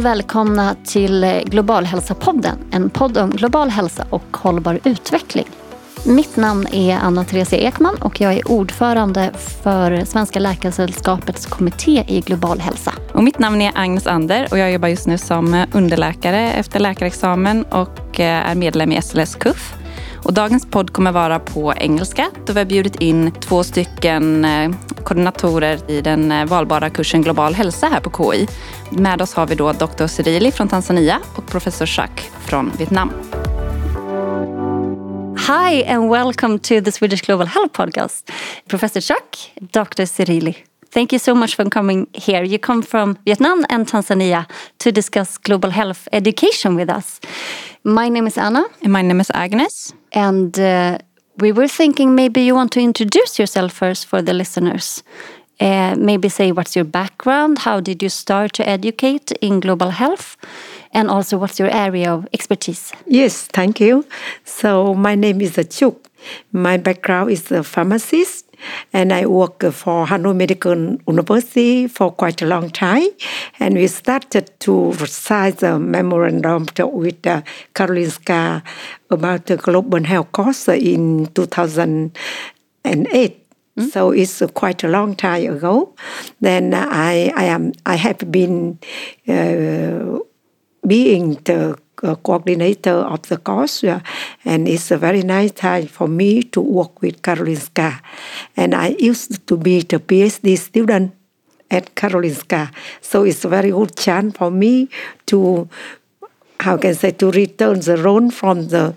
och 0.00 0.06
välkomna 0.06 0.76
till 0.84 1.42
Globalhälsapodden. 1.44 2.58
En 2.70 2.90
podd 2.90 3.18
om 3.18 3.30
global 3.30 3.70
hälsa 3.70 4.06
och 4.10 4.36
hållbar 4.36 4.80
utveckling. 4.84 5.46
Mitt 6.04 6.36
namn 6.36 6.66
är 6.72 6.96
Anna 6.96 7.24
Theresia 7.24 7.58
Ekman 7.58 7.94
och 7.94 8.20
jag 8.20 8.34
är 8.34 8.50
ordförande 8.50 9.30
för 9.62 10.04
Svenska 10.04 10.38
Läkaresällskapets 10.38 11.46
kommitté 11.46 12.04
i 12.08 12.20
global 12.20 12.60
hälsa. 12.60 12.92
Och 13.12 13.24
mitt 13.24 13.38
namn 13.38 13.62
är 13.62 13.72
Agnes 13.74 14.06
Ander 14.06 14.48
och 14.50 14.58
jag 14.58 14.72
jobbar 14.72 14.88
just 14.88 15.06
nu 15.06 15.18
som 15.18 15.66
underläkare 15.72 16.52
efter 16.52 16.80
läkarexamen 16.80 17.64
och 17.64 18.20
eh, 18.20 18.50
är 18.50 18.54
medlem 18.54 18.92
i 18.92 19.02
SLS 19.02 19.34
KUF. 19.34 19.79
Och 20.24 20.32
dagens 20.32 20.66
podd 20.66 20.92
kommer 20.92 21.12
vara 21.12 21.38
på 21.38 21.74
engelska 21.76 22.30
då 22.46 22.52
vi 22.52 22.60
har 22.60 22.64
bjudit 22.64 22.96
in 22.96 23.32
två 23.32 23.64
stycken 23.64 24.44
eh, 24.44 24.70
koordinatorer 25.04 25.90
i 25.90 26.00
den 26.00 26.32
eh, 26.32 26.44
valbara 26.44 26.90
kursen 26.90 27.22
Global 27.22 27.54
hälsa 27.54 27.86
här 27.86 28.00
på 28.00 28.32
KI. 28.32 28.48
Med 28.90 29.22
oss 29.22 29.34
har 29.34 29.46
vi 29.46 29.54
då 29.54 29.72
Dr. 29.72 30.06
Cyrili 30.06 30.52
från 30.52 30.68
Tanzania 30.68 31.18
och 31.36 31.46
professor 31.46 31.86
Schack 31.86 32.30
från 32.40 32.72
Vietnam. 32.78 33.12
Hi 35.46 35.84
and 35.84 36.10
welcome 36.10 36.58
to 36.58 36.80
the 36.84 36.92
Swedish 36.92 37.26
Global 37.26 37.46
Health 37.46 37.72
Podcast. 37.72 38.30
Professor 38.68 39.00
Chuck, 39.00 39.52
Dr. 39.60 40.04
Cyrili. 40.04 40.56
Thank 40.90 41.12
you 41.12 41.18
so 41.18 41.34
much 41.34 41.54
for 41.54 41.64
coming 41.70 42.08
here. 42.14 42.42
You 42.42 42.58
come 42.58 42.82
from 42.82 43.16
Vietnam 43.24 43.64
and 43.70 43.86
Tanzania 43.86 44.50
to 44.78 44.90
discuss 44.90 45.38
global 45.38 45.70
health 45.70 46.08
education 46.12 46.74
with 46.74 46.90
us. 46.90 47.20
My 47.84 48.08
name 48.08 48.26
is 48.26 48.36
Anna. 48.36 48.64
And 48.82 48.92
my 48.92 49.02
name 49.02 49.20
is 49.20 49.30
Agnes. 49.32 49.94
And 50.12 50.58
uh, 50.58 50.98
we 51.38 51.52
were 51.52 51.68
thinking 51.68 52.14
maybe 52.14 52.40
you 52.40 52.54
want 52.54 52.72
to 52.72 52.80
introduce 52.80 53.38
yourself 53.38 53.72
first 53.72 54.06
for 54.06 54.20
the 54.20 54.32
listeners. 54.32 55.02
Uh, 55.60 55.94
maybe 55.96 56.28
say 56.28 56.52
what's 56.52 56.74
your 56.74 56.86
background, 56.86 57.58
how 57.58 57.80
did 57.80 58.02
you 58.02 58.08
start 58.08 58.52
to 58.54 58.66
educate 58.66 59.30
in 59.42 59.60
global 59.60 59.90
health, 59.90 60.38
and 60.94 61.10
also 61.10 61.36
what's 61.36 61.58
your 61.58 61.68
area 61.68 62.10
of 62.10 62.26
expertise? 62.32 62.92
Yes, 63.06 63.44
thank 63.44 63.78
you. 63.78 64.06
So, 64.44 64.94
my 64.94 65.14
name 65.14 65.42
is 65.42 65.56
Chuc. 65.56 65.96
My 66.52 66.78
background 66.78 67.30
is 67.30 67.52
a 67.52 67.62
pharmacist 67.62 68.49
and 68.92 69.12
I 69.12 69.26
work 69.26 69.62
for 69.72 70.06
Hanoi 70.06 70.36
Medical 70.36 70.98
University 71.06 71.86
for 71.86 72.12
quite 72.12 72.42
a 72.42 72.46
long 72.46 72.70
time. 72.70 73.08
And 73.58 73.74
we 73.74 73.86
started 73.86 74.50
to 74.60 74.92
recite 74.92 75.62
a 75.62 75.78
memorandum 75.78 76.66
with 76.92 77.26
uh, 77.26 77.42
Karolinska 77.74 78.62
about 79.10 79.46
the 79.46 79.56
global 79.56 80.04
health 80.04 80.32
course 80.32 80.68
in 80.68 81.26
2008. 81.34 83.36
Mm. 83.76 83.90
So 83.90 84.10
it's 84.10 84.42
quite 84.54 84.84
a 84.84 84.88
long 84.88 85.14
time 85.14 85.52
ago. 85.52 85.94
Then 86.40 86.74
I, 86.74 87.32
I 87.36 87.44
am 87.44 87.72
I 87.86 87.94
have 87.96 88.30
been 88.30 88.78
uh, 89.28 90.18
being 90.86 91.34
the 91.44 91.78
uh, 92.02 92.14
coordinator 92.16 92.90
of 92.90 93.22
the 93.28 93.36
course, 93.36 93.84
uh, 93.84 94.00
and 94.44 94.68
it's 94.68 94.90
a 94.90 94.98
very 94.98 95.22
nice 95.22 95.52
time 95.52 95.86
for 95.86 96.08
me 96.08 96.42
to 96.42 96.60
work 96.60 97.02
with 97.02 97.22
Karolinska. 97.22 98.00
And 98.56 98.74
I 98.74 98.96
used 98.98 99.46
to 99.46 99.56
be 99.56 99.80
the 99.82 99.98
PhD 99.98 100.58
student 100.58 101.12
at 101.70 101.94
Karolinska, 101.94 102.70
so 103.00 103.24
it's 103.24 103.44
a 103.44 103.48
very 103.48 103.70
good 103.70 103.96
chance 103.96 104.36
for 104.36 104.50
me 104.50 104.88
to, 105.26 105.68
how 106.60 106.76
can 106.76 106.90
I 106.90 106.94
say, 106.94 107.10
to 107.12 107.30
return 107.30 107.80
the 107.80 107.96
role 107.96 108.30
from 108.30 108.68
the 108.68 108.94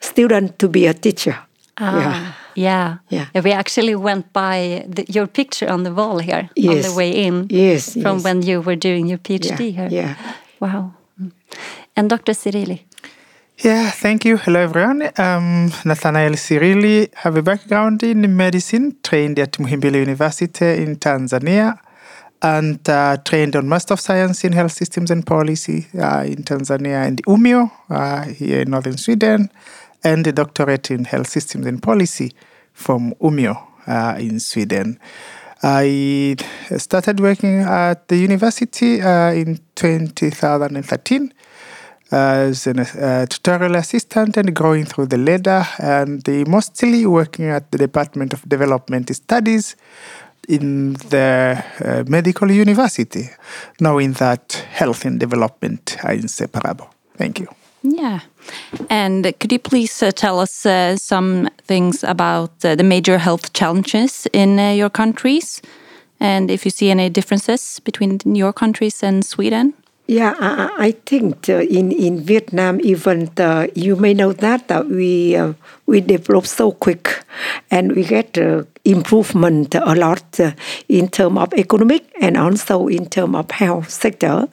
student 0.00 0.58
to 0.58 0.68
be 0.68 0.86
a 0.86 0.94
teacher. 0.94 1.36
Ah. 1.78 2.38
Yeah. 2.54 2.98
Yeah. 3.08 3.26
yeah. 3.34 3.40
We 3.42 3.52
actually 3.52 3.94
went 3.94 4.32
by 4.32 4.84
the, 4.86 5.04
your 5.08 5.26
picture 5.26 5.70
on 5.70 5.84
the 5.84 5.92
wall 5.92 6.18
here 6.18 6.50
yes. 6.54 6.84
on 6.84 6.90
the 6.90 6.96
way 6.96 7.10
in. 7.10 7.46
Yes. 7.50 7.94
From 7.94 8.16
yes. 8.16 8.24
when 8.24 8.42
you 8.42 8.60
were 8.60 8.76
doing 8.76 9.06
your 9.06 9.18
PhD 9.18 9.72
yeah, 9.72 9.88
here. 9.88 9.88
Yeah. 9.90 10.16
Wow. 10.60 10.92
And 11.96 12.08
Dr. 12.08 12.32
Sirili. 12.32 12.80
Yeah, 13.58 13.90
thank 13.90 14.24
you. 14.24 14.38
Hello, 14.38 14.60
everyone. 14.60 15.02
Um, 15.18 15.70
Nathanael 15.84 16.32
Sirili 16.32 17.14
have 17.14 17.36
a 17.36 17.42
background 17.42 18.02
in 18.02 18.34
medicine, 18.36 18.96
trained 19.02 19.38
at 19.38 19.52
Muhimbili 19.52 20.00
University 20.00 20.82
in 20.82 20.96
Tanzania, 20.96 21.78
and 22.40 22.88
uh, 22.88 23.18
trained 23.24 23.54
on 23.54 23.68
Master 23.68 23.94
of 23.94 24.00
Science 24.00 24.42
in 24.42 24.52
Health 24.52 24.72
Systems 24.72 25.10
and 25.10 25.24
Policy 25.24 25.86
uh, 25.94 26.24
in 26.26 26.42
Tanzania 26.42 27.06
and 27.06 27.22
Umeå 27.26 27.70
uh, 27.90 28.22
here 28.22 28.62
in 28.62 28.70
northern 28.70 28.96
Sweden, 28.96 29.50
and 30.02 30.26
a 30.26 30.32
doctorate 30.32 30.90
in 30.90 31.04
Health 31.04 31.28
Systems 31.28 31.66
and 31.66 31.82
Policy 31.82 32.32
from 32.72 33.14
Umeå 33.20 33.56
uh, 33.86 34.16
in 34.18 34.40
Sweden. 34.40 34.98
I 35.62 36.36
started 36.78 37.20
working 37.20 37.60
at 37.60 38.08
the 38.08 38.16
university 38.16 39.00
uh, 39.00 39.32
in 39.32 39.60
2013 39.76 41.32
as 42.12 42.66
a 42.66 42.72
uh, 42.72 43.26
tutorial 43.26 43.76
assistant 43.76 44.36
and 44.36 44.54
going 44.54 44.84
through 44.84 45.06
the 45.06 45.18
ladder 45.18 45.66
and 45.78 46.26
mostly 46.46 47.06
working 47.06 47.46
at 47.46 47.70
the 47.70 47.78
Department 47.78 48.32
of 48.32 48.48
Development 48.48 49.14
Studies 49.14 49.76
in 50.48 50.94
the 51.10 51.62
uh, 51.84 52.04
medical 52.08 52.50
university, 52.50 53.30
knowing 53.80 54.12
that 54.14 54.52
health 54.70 55.04
and 55.04 55.20
development 55.20 55.96
are 56.04 56.12
inseparable. 56.12 56.88
Thank 57.16 57.40
you. 57.40 57.48
Yeah. 57.82 58.20
And 58.90 59.24
could 59.40 59.52
you 59.52 59.58
please 59.58 60.02
uh, 60.02 60.12
tell 60.12 60.38
us 60.40 60.66
uh, 60.66 60.96
some 60.96 61.48
things 61.64 62.04
about 62.04 62.64
uh, 62.64 62.74
the 62.76 62.84
major 62.84 63.18
health 63.18 63.52
challenges 63.52 64.26
in 64.32 64.58
uh, 64.58 64.70
your 64.70 64.90
countries 64.90 65.62
and 66.22 66.52
if 66.52 66.64
you 66.64 66.70
see 66.70 66.88
any 66.88 67.10
differences 67.10 67.80
between 67.80 68.20
your 68.24 68.52
countries 68.52 69.02
and 69.02 69.24
Sweden? 69.24 69.74
Yeah, 70.12 70.34
I, 70.38 70.88
I 70.88 70.90
think 71.08 71.48
uh, 71.48 71.64
in 71.78 71.88
in 71.92 72.20
Vietnam, 72.20 72.74
even 72.84 73.30
uh, 73.40 73.68
you 73.74 73.94
may 73.96 74.12
know 74.12 74.32
that 74.44 74.68
uh, 74.68 74.84
we 74.84 75.36
uh, 75.36 75.54
we 75.86 76.00
develop 76.00 76.46
so 76.46 76.72
quick, 76.72 77.24
and 77.70 77.92
we 77.92 78.04
get 78.04 78.38
uh, 78.38 78.62
improvement 78.84 79.74
a 79.74 79.94
lot 79.94 80.40
uh, 80.40 80.52
in 80.88 81.08
terms 81.08 81.38
of 81.38 81.52
economic 81.54 82.04
and 82.20 82.36
also 82.36 82.86
in 82.88 83.06
terms 83.06 83.34
of 83.36 83.50
health 83.50 83.90
sector. 83.90 84.48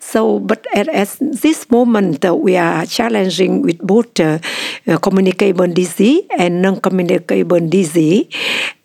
So, 0.00 0.38
but 0.38 0.66
at, 0.74 0.88
at 0.88 1.16
this 1.20 1.70
moment, 1.70 2.24
we 2.24 2.56
are 2.56 2.86
challenging 2.86 3.62
with 3.62 3.78
both 3.78 4.14
communicable 5.00 5.66
disease 5.68 6.22
and 6.38 6.62
non-communicable 6.62 7.68
disease, 7.68 8.26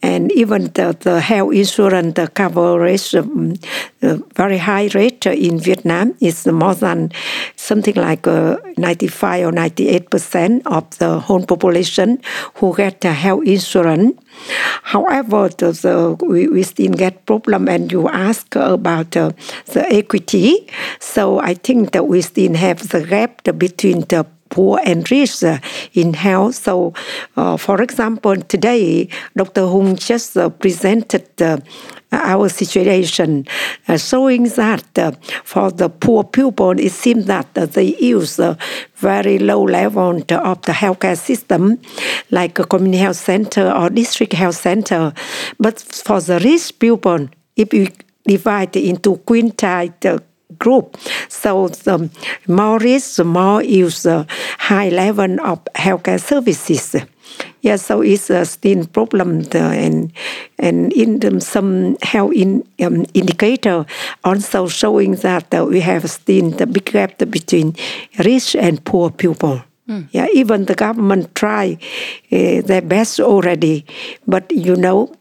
and 0.01 0.31
even 0.31 0.65
the, 0.73 0.95
the 1.01 1.19
health 1.19 1.53
insurance 1.53 2.17
coverage 2.33 3.13
um, 3.15 3.53
uh, 4.01 4.15
very 4.35 4.57
high 4.57 4.89
rate 4.93 5.25
in 5.25 5.59
Vietnam 5.59 6.15
is 6.21 6.47
more 6.47 6.75
than 6.75 7.11
something 7.57 7.95
like 7.95 8.25
uh, 8.25 8.57
95 8.77 9.47
or 9.47 9.51
98 9.51 10.09
percent 10.09 10.65
of 10.65 10.89
the 10.99 11.19
whole 11.19 11.45
population 11.45 11.88
who 12.55 12.75
get 12.75 13.01
the 13.01 13.13
health 13.13 13.45
insurance. 13.45 14.19
However, 14.83 15.49
the, 15.49 15.71
the, 15.71 16.25
we, 16.25 16.47
we 16.47 16.63
still 16.63 16.93
get 16.93 17.25
problem 17.25 17.67
and 17.67 17.91
you 17.91 18.07
ask 18.09 18.55
about 18.55 19.15
uh, 19.17 19.31
the 19.73 19.85
equity. 19.91 20.67
So 20.99 21.39
I 21.39 21.53
think 21.53 21.91
that 21.91 22.07
we 22.07 22.21
still 22.21 22.53
have 22.55 22.89
the 22.89 23.05
gap 23.05 23.43
between 23.57 24.01
the 24.01 24.25
poor 24.49 24.79
and 24.85 25.09
rich 25.11 25.43
uh, 25.43 25.59
in 25.93 26.13
health. 26.13 26.55
So, 26.55 26.93
uh, 27.37 27.57
for 27.57 27.81
example, 27.81 28.35
today 28.35 29.09
Dr. 29.35 29.67
Hung 29.67 29.95
just 29.95 30.37
uh, 30.37 30.49
presented 30.49 31.25
our 32.11 32.49
situation, 32.49 33.45
uh, 33.87 33.97
showing 33.97 34.43
that 34.43 34.97
uh, 34.97 35.11
for 35.43 35.71
the 35.71 35.89
poor 35.89 36.23
people, 36.23 36.79
it 36.79 36.91
seems 36.91 37.25
that 37.25 37.47
uh, 37.55 37.65
they 37.65 37.95
use 37.97 38.39
very 38.95 39.37
low 39.37 39.63
level 39.63 40.17
of 40.17 40.61
the 40.63 40.71
healthcare 40.71 41.17
system, 41.17 41.79
like 42.31 42.57
a 42.59 42.63
community 42.65 42.97
health 42.97 43.17
center 43.17 43.71
or 43.71 43.89
district 43.89 44.33
health 44.33 44.55
center. 44.55 45.13
But 45.59 45.79
for 45.79 46.19
the 46.19 46.39
rich 46.39 46.77
people, 46.79 47.29
if 47.55 47.73
you 47.73 47.87
divide 48.25 48.75
into 48.75 49.17
quintile 49.17 50.21
group. 50.59 50.97
So 51.29 51.69
the 51.69 52.09
more 52.47 52.79
rich, 52.79 53.15
the 53.15 53.23
more 53.23 53.63
use 53.63 54.03
the 54.03 54.27
high 54.59 54.89
level 54.89 55.39
of 55.41 55.63
healthcare 55.75 56.19
services. 56.19 56.95
Yeah, 57.61 57.75
so 57.75 58.01
it's 58.01 58.29
a 58.29 58.45
still 58.45 58.85
problem 58.87 59.43
and 59.53 60.11
and 60.57 60.93
in 60.93 61.19
the, 61.19 61.41
some 61.41 61.97
health 62.01 62.33
in, 62.33 62.63
um, 62.81 63.05
indicator 63.13 63.85
also 64.23 64.67
showing 64.67 65.15
that 65.15 65.53
uh, 65.53 65.65
we 65.65 65.81
have 65.81 66.09
still 66.09 66.51
the 66.51 66.65
big 66.65 66.85
gap 66.85 67.17
between 67.17 67.75
rich 68.17 68.55
and 68.55 68.83
poor 68.83 69.09
people. 69.09 69.61
Mm. 69.89 70.07
Yeah, 70.11 70.27
even 70.33 70.65
the 70.65 70.75
government 70.75 71.33
try 71.35 71.77
uh, 72.31 72.61
their 72.61 72.81
best 72.81 73.19
already, 73.19 73.85
but 74.27 74.51
you 74.51 74.75
know 74.75 75.11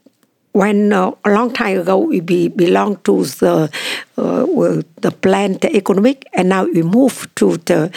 when 0.51 0.91
uh, 0.91 1.11
a 1.25 1.29
long 1.29 1.53
time 1.53 1.79
ago 1.79 1.97
we 1.97 2.19
be, 2.21 2.47
belong 2.47 2.97
to 3.03 3.23
the 3.23 3.69
uh, 4.17 4.81
the 5.01 5.11
plant 5.11 5.63
economic 5.65 6.27
and 6.33 6.49
now 6.49 6.65
we 6.65 6.81
move 6.81 7.27
to 7.35 7.57
the 7.57 7.91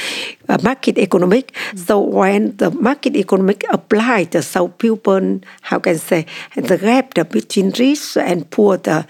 uh, 0.48 0.58
market 0.62 0.98
economic 0.98 1.52
mm. 1.52 1.78
so 1.78 2.00
when 2.00 2.56
the 2.58 2.70
market 2.70 3.16
economic 3.16 3.64
applied 3.70 4.32
so 4.44 4.68
people 4.68 5.40
how 5.62 5.78
can 5.78 5.98
say 5.98 6.26
the 6.54 6.76
gap 6.76 7.14
between 7.30 7.70
rich 7.78 8.16
and 8.16 8.48
poor 8.50 8.76
the 8.76 9.06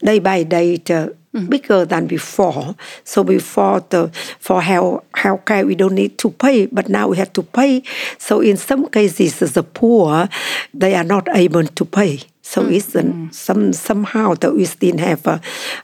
day 0.00 0.18
by 0.18 0.42
day 0.42 0.76
the 0.76 1.14
bigger 1.48 1.84
than 1.84 2.06
before. 2.06 2.74
So 3.04 3.22
before 3.24 3.80
the 3.90 4.10
for 4.40 4.60
health 4.62 5.04
healthcare 5.16 5.66
we 5.66 5.74
don't 5.74 5.94
need 5.94 6.18
to 6.18 6.30
pay, 6.30 6.66
but 6.66 6.88
now 6.88 7.08
we 7.08 7.16
have 7.18 7.32
to 7.32 7.42
pay. 7.42 7.82
So 8.18 8.40
in 8.40 8.56
some 8.56 8.88
cases 8.88 9.38
the 9.38 9.62
poor 9.62 10.28
they 10.74 10.94
are 10.94 11.04
not 11.04 11.28
able 11.34 11.64
to 11.66 11.84
pay. 11.84 12.20
So 12.42 12.66
it's 12.66 12.94
an, 12.94 13.30
some 13.32 13.72
somehow 13.72 14.34
that 14.40 14.54
we 14.54 14.64
still 14.64 14.98
have 14.98 15.26
uh, 15.26 15.38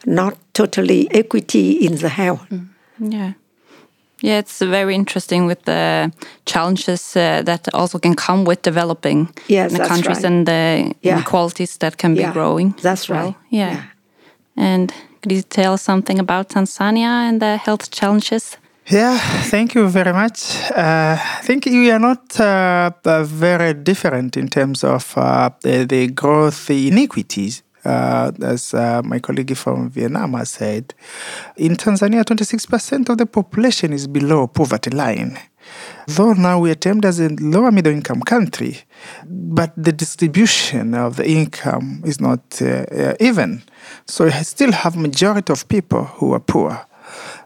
not 0.06 0.34
totally 0.54 1.08
equity 1.10 1.72
in 1.86 1.96
the 1.96 2.08
health. 2.08 2.46
Yeah. 2.98 3.32
Yeah, 4.22 4.38
it's 4.38 4.60
very 4.62 4.94
interesting 4.94 5.44
with 5.46 5.62
the 5.64 6.10
challenges 6.46 7.14
uh, 7.16 7.42
that 7.44 7.68
also 7.74 7.98
can 7.98 8.14
come 8.14 8.44
with 8.46 8.62
developing 8.62 9.28
Yes, 9.48 9.72
the 9.72 9.78
countries 9.86 10.16
right. 10.16 10.24
and 10.24 10.46
the 10.46 10.94
Yeah. 11.02 11.16
inequalities 11.16 11.76
that 11.78 11.96
can 11.98 12.16
Yeah, 12.16 12.28
be 12.28 12.32
growing. 12.32 12.74
that's 12.82 13.08
well. 13.10 13.20
right. 13.24 13.34
Yeah. 13.50 13.70
Yeah. 13.72 13.82
And 14.56 14.92
could 15.24 15.32
you 15.32 15.42
tell 15.42 15.78
something 15.78 16.18
about 16.18 16.50
Tanzania 16.50 17.28
and 17.28 17.40
the 17.40 17.56
health 17.56 17.90
challenges? 17.90 18.58
Yeah, 18.88 19.16
thank 19.44 19.74
you 19.74 19.88
very 19.88 20.12
much. 20.12 20.54
Uh, 20.70 21.16
I 21.18 21.40
think 21.42 21.64
we 21.64 21.90
are 21.90 21.98
not 21.98 22.38
uh, 22.38 22.90
uh, 23.06 23.24
very 23.24 23.72
different 23.72 24.36
in 24.36 24.48
terms 24.48 24.84
of 24.84 25.16
uh, 25.16 25.48
the, 25.62 25.86
the 25.86 26.08
growth 26.08 26.68
inequities. 26.68 27.62
Uh, 27.86 28.32
as 28.42 28.74
uh, 28.74 29.00
my 29.04 29.18
colleague 29.18 29.56
from 29.56 29.88
Vietnam 29.90 30.34
has 30.34 30.50
said, 30.50 30.92
in 31.56 31.76
Tanzania, 31.76 32.22
26% 32.22 33.08
of 33.08 33.16
the 33.16 33.26
population 33.26 33.94
is 33.94 34.06
below 34.06 34.46
poverty 34.46 34.90
line. 34.90 35.38
Though 36.06 36.32
now 36.34 36.60
we 36.60 36.70
are 36.70 36.76
as 37.04 37.20
a 37.20 37.28
lower 37.40 37.70
middle 37.70 37.92
income 37.92 38.20
country, 38.20 38.78
but 39.26 39.72
the 39.76 39.92
distribution 39.92 40.94
of 40.94 41.16
the 41.16 41.26
income 41.26 42.02
is 42.04 42.20
not 42.20 42.60
uh, 42.60 43.14
even. 43.20 43.62
So 44.06 44.24
we 44.24 44.30
still 44.42 44.72
have 44.72 44.96
majority 44.96 45.52
of 45.52 45.66
people 45.68 46.04
who 46.04 46.32
are 46.34 46.40
poor. 46.40 46.86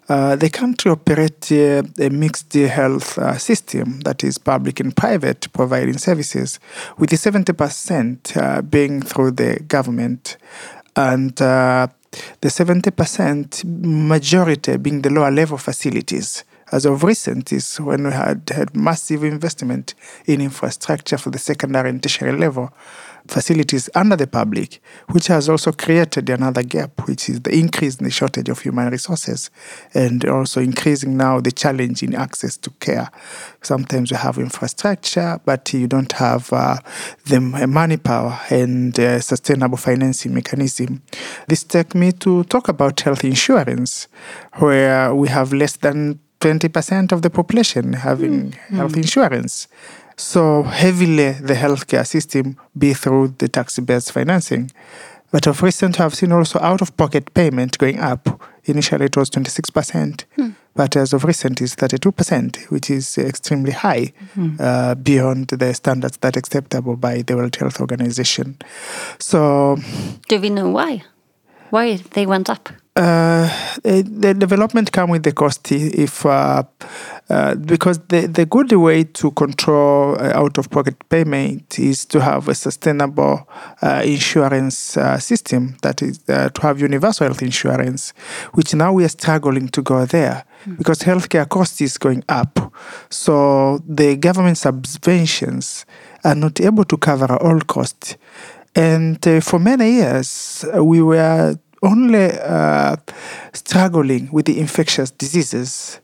Uh, 0.09 0.37
the 0.37 0.49
country 0.49 0.91
operates 0.91 1.53
uh, 1.53 1.83
a 2.01 2.09
mixed 2.09 2.55
health 2.55 3.19
uh, 3.19 3.37
system 3.37 4.01
that 4.01 4.25
is 4.25 4.39
public 4.39 4.81
and 4.81 4.97
private 4.97 5.53
providing 5.53 5.99
services, 5.99 6.59
with 6.97 7.11
the 7.11 7.17
70% 7.17 8.37
uh, 8.37 8.63
being 8.63 9.03
through 9.03 9.31
the 9.33 9.61
government 9.69 10.39
and 10.97 11.41
uh, 11.43 11.87
the 12.41 12.49
70% 12.49 13.65
majority 13.65 14.79
being 14.79 15.03
the 15.03 15.11
lower 15.11 15.31
level 15.31 15.59
facilities. 15.59 16.43
As 16.71 16.85
of 16.85 17.03
recent 17.03 17.53
is 17.53 17.81
when 17.81 18.05
we 18.05 18.13
had 18.13 18.51
had 18.55 18.77
massive 18.77 19.25
investment 19.25 19.95
in 20.27 20.41
infrastructure 20.41 21.17
for 21.17 21.31
the 21.31 21.39
secondary 21.39 21.89
and 21.89 22.03
tertiary 22.03 22.37
level 22.37 22.73
facilities 23.27 23.91
under 23.95 24.17
the 24.17 24.27
public, 24.27 24.81
which 25.11 25.27
has 25.29 25.49
also 25.49 25.73
created 25.73 26.29
another 26.31 26.63
gap, 26.63 27.07
which 27.07 27.29
is 27.29 27.41
the 27.41 27.55
increase 27.55 27.97
in 27.97 28.05
the 28.05 28.11
shortage 28.11 28.49
of 28.49 28.61
human 28.61 28.91
resources 28.91 29.51
and 29.95 30.25
also 30.25 30.61
increasing 30.61 31.17
now 31.17 31.41
the 31.41 31.53
challenge 31.53 32.03
in 32.03 32.15
access 32.15 32.57
to 32.57 32.71
care. 32.81 33.11
Sometimes 33.63 34.11
you 34.11 34.17
have 34.17 34.39
infrastructure, 34.39 35.41
but 35.45 35.73
you 35.73 35.87
don't 35.87 36.13
have 36.13 36.53
uh, 36.53 36.77
the 37.27 37.41
money 37.41 37.97
power 37.97 38.39
and 38.51 38.99
uh, 38.99 39.21
sustainable 39.21 39.77
financing 39.77 40.35
mechanism. 40.35 41.03
This 41.49 41.65
takes 41.65 41.95
me 41.95 42.13
to 42.13 42.45
talk 42.45 42.69
about 42.69 43.01
health 43.01 43.25
insurance, 43.25 44.09
where 44.55 45.15
we 45.15 45.29
have 45.29 45.53
less 45.53 45.77
than 45.77 46.21
20% 46.41 47.13
of 47.13 47.23
the 47.23 47.31
population 47.31 47.93
having 47.95 48.53
hmm. 48.53 48.77
health 48.77 48.97
insurance. 48.97 49.69
So 50.17 50.65
heavily 50.65 51.33
the 51.33 51.55
healthcare 51.55 52.07
system 52.07 52.57
be 52.77 52.93
through 52.95 53.35
the 53.39 53.49
tax-based 53.49 54.13
financing. 54.13 54.71
But 55.31 55.47
of 55.47 55.63
recent, 55.63 56.01
I've 56.01 56.15
seen 56.15 56.33
also 56.33 56.59
out-of-pocket 56.61 57.35
payment 57.35 57.77
going 57.79 58.01
up. 58.01 58.41
Initially, 58.65 59.07
it 59.07 59.17
was 59.17 59.31
26%, 59.31 60.25
hmm. 60.37 60.51
but 60.75 60.97
as 60.97 61.13
of 61.13 61.25
recent, 61.25 61.61
it's 61.61 61.75
32%, 61.77 62.71
which 62.71 62.91
is 62.91 63.19
extremely 63.19 63.73
high, 63.73 64.13
hmm. 64.35 64.57
uh, 64.59 64.95
beyond 64.95 65.49
the 65.49 65.73
standards 65.75 66.17
that 66.19 66.37
are 66.37 66.39
acceptable 66.39 66.97
by 66.97 67.23
the 67.23 67.37
World 67.37 67.57
Health 67.57 67.81
Organization. 67.81 68.59
So 69.19 69.77
Do 70.29 70.41
we 70.41 70.51
know 70.51 70.71
why? 70.71 71.03
Why 71.71 71.97
they 72.13 72.27
went 72.27 72.49
up? 72.49 72.71
Uh, 72.99 73.49
the 73.85 74.35
development 74.37 74.91
come 74.91 75.11
with 75.11 75.23
the 75.23 75.33
cost 75.33 75.71
if 75.71 76.27
uh, 76.27 76.65
uh, 77.31 77.55
because 77.55 78.01
the, 78.09 78.27
the 78.27 78.45
good 78.45 78.73
way 78.73 79.05
to 79.05 79.31
control 79.33 80.17
uh, 80.19 80.33
out 80.35 80.59
of 80.59 80.69
pocket 80.71 80.97
payment 81.09 81.79
is 81.79 82.05
to 82.05 82.21
have 82.21 82.49
a 82.49 82.55
sustainable 82.55 83.49
uh, 83.83 84.03
insurance 84.05 84.97
uh, 84.97 85.17
system 85.19 85.77
that 85.83 86.03
is 86.03 86.21
uh, 86.29 86.49
to 86.49 86.63
have 86.63 86.81
universal 86.81 87.27
health 87.27 87.43
insurance 87.43 88.13
which 88.55 88.75
now 88.75 88.93
we 88.93 89.05
are 89.05 89.09
struggling 89.09 89.69
to 89.69 89.81
go 89.81 90.05
there 90.05 90.45
because 90.77 90.99
healthcare 91.01 91.49
cost 91.49 91.81
is 91.81 91.99
going 91.99 92.25
up. 92.29 92.73
So 93.11 93.79
the 93.87 94.17
government 94.17 94.57
subventions 94.57 95.85
are 96.25 96.35
not 96.35 96.61
able 96.61 96.85
to 96.85 96.97
cover 96.97 97.37
all 97.37 97.61
costs. 97.61 98.17
And 98.75 99.27
uh, 99.27 99.41
for 99.41 99.59
many 99.59 99.93
years, 99.93 100.65
uh, 100.75 100.85
we 100.85 101.01
were 101.01 101.57
only 101.83 102.31
uh, 102.41 102.97
struggling 103.53 104.29
with 104.33 104.47
the 104.47 104.59
infectious 104.61 105.11
diseases. 105.11 106.01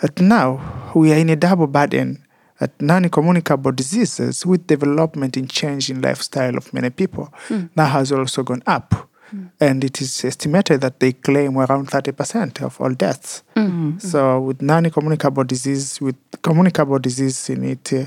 But 0.00 0.20
now 0.20 0.92
we 0.94 1.12
are 1.12 1.16
in 1.16 1.28
a 1.30 1.36
double 1.36 1.66
burden 1.66 2.24
at 2.60 2.80
non-communicable 2.80 3.72
diseases 3.72 4.44
with 4.44 4.66
development 4.66 5.36
in 5.36 5.46
change 5.46 5.90
in 5.90 6.00
lifestyle 6.02 6.56
of 6.56 6.72
many 6.74 6.90
people 6.90 7.32
now 7.76 7.86
has 7.86 8.10
also 8.12 8.42
gone 8.42 8.62
up. 8.66 9.08
And 9.60 9.84
it 9.84 10.00
is 10.00 10.24
estimated 10.24 10.80
that 10.80 11.00
they 11.00 11.12
claim 11.12 11.58
around 11.58 11.88
30% 11.88 12.62
of 12.62 12.80
all 12.80 12.94
deaths. 12.94 13.42
So 14.00 14.40
with 14.40 14.62
non-communicable 14.62 15.44
disease, 15.44 16.00
with 16.00 16.16
communicable 16.42 16.98
disease 16.98 17.50
in 17.50 17.64
it, 17.64 17.92
uh, 17.92 18.06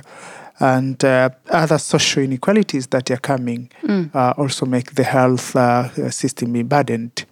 and 0.62 1.04
uh, 1.04 1.30
other 1.50 1.80
social 1.80 2.24
inequalities 2.24 2.88
that 2.88 3.10
are 3.12 3.18
coming 3.18 3.70
uh, 4.14 4.34
also 4.38 4.66
make 4.66 4.94
the 4.96 5.04
health 5.04 5.56
uh, 5.56 6.10
system 6.12 6.54
be 6.54 6.64
burdened. 6.64 7.26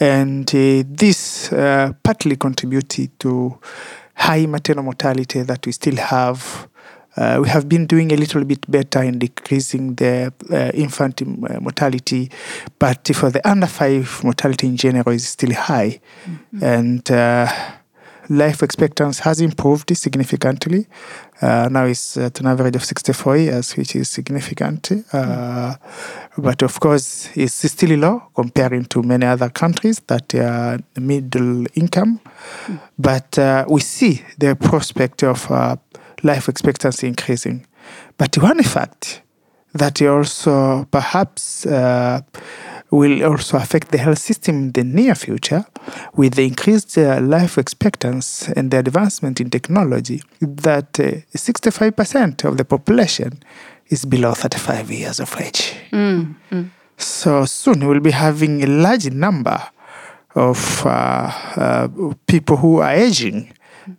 And 0.00 0.48
uh, 0.54 0.82
this 0.86 1.52
uh, 1.52 1.92
partly 2.02 2.36
contributed 2.36 3.18
to 3.20 3.58
high 4.14 4.46
maternal 4.46 4.84
mortality 4.84 5.42
that 5.42 5.64
we 5.66 5.72
still 5.72 5.96
have. 5.96 6.68
Uh, 7.16 7.38
we 7.42 7.48
have 7.48 7.66
been 7.66 7.86
doing 7.86 8.12
a 8.12 8.16
little 8.16 8.44
bit 8.44 8.70
better 8.70 9.02
in 9.02 9.18
decreasing 9.18 9.94
the 9.94 10.32
uh, 10.50 10.70
infant 10.74 11.22
uh, 11.22 11.60
mortality, 11.60 12.30
but 12.78 13.08
for 13.14 13.30
the 13.30 13.40
under 13.48 13.66
five 13.66 14.22
mortality 14.22 14.66
in 14.66 14.76
general 14.76 15.14
is 15.14 15.26
still 15.28 15.54
high. 15.54 15.98
And 16.60 17.10
uh, 17.10 17.50
life 18.28 18.62
expectancy 18.62 19.22
has 19.22 19.40
improved 19.40 19.96
significantly. 19.96 20.86
Uh, 21.40 21.68
now 21.70 21.84
it's 21.84 22.16
at 22.16 22.40
an 22.40 22.46
average 22.46 22.76
of 22.76 22.84
64 22.84 23.36
years, 23.36 23.76
which 23.76 23.94
is 23.96 24.08
significant. 24.10 24.90
Uh, 25.12 25.74
But 26.38 26.62
of 26.62 26.78
course, 26.80 27.30
it's 27.34 27.54
still 27.70 27.98
low 27.98 28.22
comparing 28.34 28.84
to 28.86 29.02
many 29.02 29.24
other 29.26 29.48
countries 29.48 30.00
that 30.06 30.34
are 30.34 30.78
middle 31.00 31.64
income. 31.74 32.20
But 32.98 33.38
uh, 33.38 33.64
we 33.68 33.80
see 33.80 34.22
the 34.38 34.54
prospect 34.54 35.22
of 35.22 35.50
uh, 35.50 35.76
life 36.22 36.48
expectancy 36.48 37.06
increasing. 37.06 37.66
But 38.18 38.36
one 38.36 38.62
fact 38.62 39.22
that 39.74 40.02
also 40.02 40.84
perhaps 40.90 41.66
uh, 41.66 42.20
will 42.90 43.24
also 43.24 43.56
affect 43.56 43.90
the 43.90 43.98
health 43.98 44.18
system 44.18 44.56
in 44.56 44.72
the 44.72 44.84
near 44.84 45.14
future 45.14 45.64
with 46.14 46.34
the 46.34 46.46
increased 46.46 46.96
uh, 46.98 47.20
life 47.20 47.58
expectancy 47.58 48.52
and 48.56 48.70
the 48.70 48.78
advancement 48.78 49.40
in 49.40 49.50
technology 49.50 50.22
that 50.40 51.00
uh, 51.00 51.04
65% 51.34 52.44
of 52.44 52.56
the 52.56 52.64
population 52.64 53.42
is 53.88 54.04
below 54.04 54.32
35 54.34 54.90
years 54.90 55.20
of 55.20 55.34
age. 55.40 55.74
So 56.96 57.44
soon 57.44 57.86
we'll 57.86 58.00
be 58.00 58.12
having 58.12 58.62
a 58.62 58.66
large 58.66 59.10
number 59.10 59.60
of 60.34 60.86
uh, 60.86 61.30
uh, 61.56 61.88
people 62.26 62.56
who 62.56 62.78
are 62.80 62.92
aging. 62.92 63.52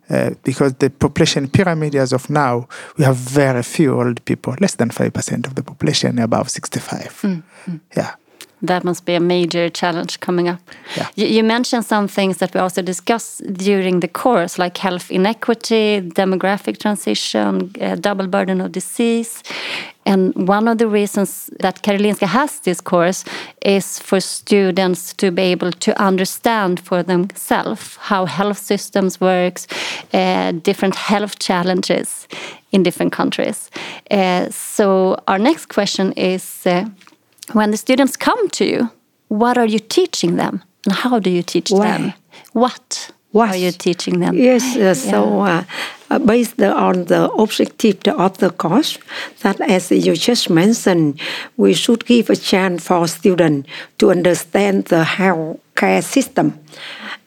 Uh, 0.09 0.31
because 0.43 0.73
the 0.75 0.89
population 0.89 1.47
pyramid 1.47 1.95
as 1.95 2.11
of 2.11 2.29
now, 2.29 2.67
we 2.97 3.05
have 3.05 3.15
very 3.15 3.63
few 3.63 3.97
old 3.97 4.23
people, 4.25 4.53
less 4.59 4.75
than 4.75 4.89
5% 4.89 5.47
of 5.47 5.55
the 5.55 5.63
population 5.63 6.19
above 6.19 6.49
65. 6.49 7.23
Yeah. 7.95 8.15
That 8.61 8.83
must 8.83 9.05
be 9.05 9.13
a 9.13 9.19
major 9.19 9.69
challenge 9.69 10.19
coming 10.19 10.49
up. 10.49 10.59
Yeah. 10.95 11.07
You, 11.15 11.27
you 11.27 11.43
mentioned 11.43 11.85
some 11.85 12.07
things 12.07 12.37
that 12.37 12.53
we 12.53 12.59
also 12.59 12.81
discussed 12.81 13.43
during 13.53 13.99
the 13.99 14.07
course, 14.07 14.57
like 14.57 14.77
health 14.77 15.11
inequity, 15.11 16.01
demographic 16.01 16.79
transition, 16.79 17.71
uh, 17.79 17.95
double 17.95 18.27
burden 18.27 18.61
of 18.61 18.71
disease. 18.71 19.43
And 20.07 20.33
one 20.47 20.67
of 20.67 20.77
the 20.77 20.87
reasons 20.87 21.49
that 21.59 21.83
Karolinska 21.83 22.27
has 22.27 22.59
this 22.61 22.81
course 22.81 23.25
is 23.61 23.99
for 23.99 24.19
students 24.21 25.13
to 25.15 25.31
be 25.31 25.41
able 25.41 25.71
to 25.71 26.01
understand 26.01 26.79
for 26.79 27.03
themselves 27.03 27.97
how 27.99 28.25
health 28.25 28.57
systems 28.57 29.19
works, 29.19 29.67
uh, 30.13 30.53
different 30.63 30.95
health 30.95 31.37
challenges 31.39 32.27
in 32.71 32.83
different 32.83 33.11
countries. 33.11 33.69
Uh, 34.09 34.49
so 34.49 35.17
our 35.27 35.37
next 35.37 35.67
question 35.67 36.13
is. 36.13 36.65
When 37.53 37.71
the 37.71 37.77
students 37.77 38.17
come 38.17 38.49
to 38.49 38.65
you, 38.65 38.89
what 39.29 39.57
are 39.57 39.65
you 39.65 39.79
teaching 39.79 40.35
them 40.35 40.63
and 40.85 40.93
how 40.95 41.19
do 41.19 41.29
you 41.29 41.43
teach 41.43 41.71
Why? 41.71 41.85
them? 41.85 42.13
What, 42.53 43.11
What? 43.31 43.49
are 43.49 43.57
you 43.57 43.71
teaching 43.71 44.19
them? 44.19 44.35
Yes, 44.35 44.75
uh, 44.75 44.93
so 44.93 45.41
uh, 45.41 45.63
uh, 46.09 46.19
based 46.19 46.61
on 46.61 47.05
the 47.05 47.29
objective 47.31 47.97
of 48.07 48.37
the 48.37 48.49
course, 48.49 48.97
that 49.41 49.59
as 49.61 49.91
you 49.91 50.15
just 50.15 50.49
mentioned, 50.49 51.19
we 51.57 51.73
should 51.73 52.05
give 52.05 52.29
a 52.29 52.35
chance 52.35 52.87
for 52.87 53.07
students 53.07 53.69
to 53.99 54.11
understand 54.11 54.85
the 54.85 55.03
health 55.03 55.59
care 55.75 56.01
system, 56.01 56.59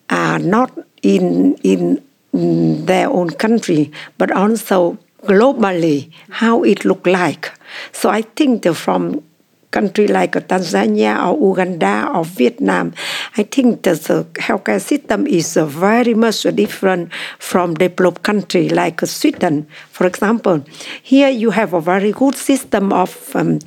uh, 0.08 0.38
not 0.38 0.70
in 1.02 1.54
in 1.62 2.02
mm, 2.34 2.86
their 2.86 3.08
own 3.08 3.30
country, 3.30 3.90
but 4.18 4.30
also 4.30 4.98
globally 5.24 6.10
how 6.30 6.62
it 6.64 6.84
look 6.84 7.06
like. 7.06 7.52
So 7.92 8.08
I 8.08 8.22
think 8.22 8.66
from 8.74 9.22
country 9.70 10.08
like 10.08 10.32
Tanzania 10.32 11.24
or 11.26 11.38
Uganda 11.50 12.10
or 12.14 12.24
Vietnam, 12.24 12.92
I 13.36 13.44
think 13.44 13.82
that 13.82 14.02
the 14.02 14.24
healthcare 14.34 14.80
system 14.80 15.26
is 15.26 15.54
very 15.54 16.14
much 16.14 16.42
different 16.42 17.12
from 17.38 17.74
developed 17.74 18.22
country 18.22 18.68
like 18.68 19.00
Sweden, 19.00 19.66
for 19.90 20.06
example. 20.06 20.64
Here 21.02 21.28
you 21.28 21.50
have 21.50 21.72
a 21.72 21.80
very 21.80 22.12
good 22.12 22.34
system 22.34 22.92
of 22.92 23.34
um, 23.34 23.58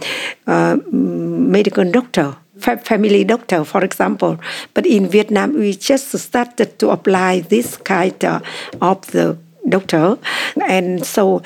uh, 0.48 0.77
medical 0.91 1.89
doctor 1.89 2.36
fa- 2.63 2.77
family 2.77 3.24
doctor, 3.24 3.63
for 3.63 3.83
example. 3.83 4.39
But 4.74 4.86
in 4.86 5.07
Vietnam, 5.07 5.53
we 5.53 5.74
just 5.75 6.17
started 6.17 6.79
to 6.79 6.89
apply 6.89 7.41
this 7.41 7.77
kind 7.77 8.24
uh, 8.24 8.39
of 8.81 9.05
the 9.12 9.38
doctor. 9.67 10.17
And 10.67 11.05
so 11.05 11.41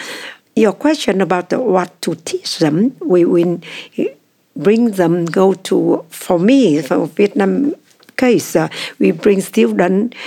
your 0.55 0.73
question 0.73 1.21
about 1.21 1.53
what 1.53 2.01
to 2.01 2.15
teach 2.15 2.59
them, 2.59 2.95
we 3.01 3.25
will 3.25 3.59
bring 4.57 4.91
them 4.91 5.25
go 5.25 5.53
to, 5.53 6.05
for 6.09 6.39
me, 6.39 6.81
for 6.81 7.07
Vietnam 7.07 7.75
case, 8.17 8.55
uh, 8.55 8.67
we 8.99 9.11
bring 9.11 9.41
students 9.41 10.17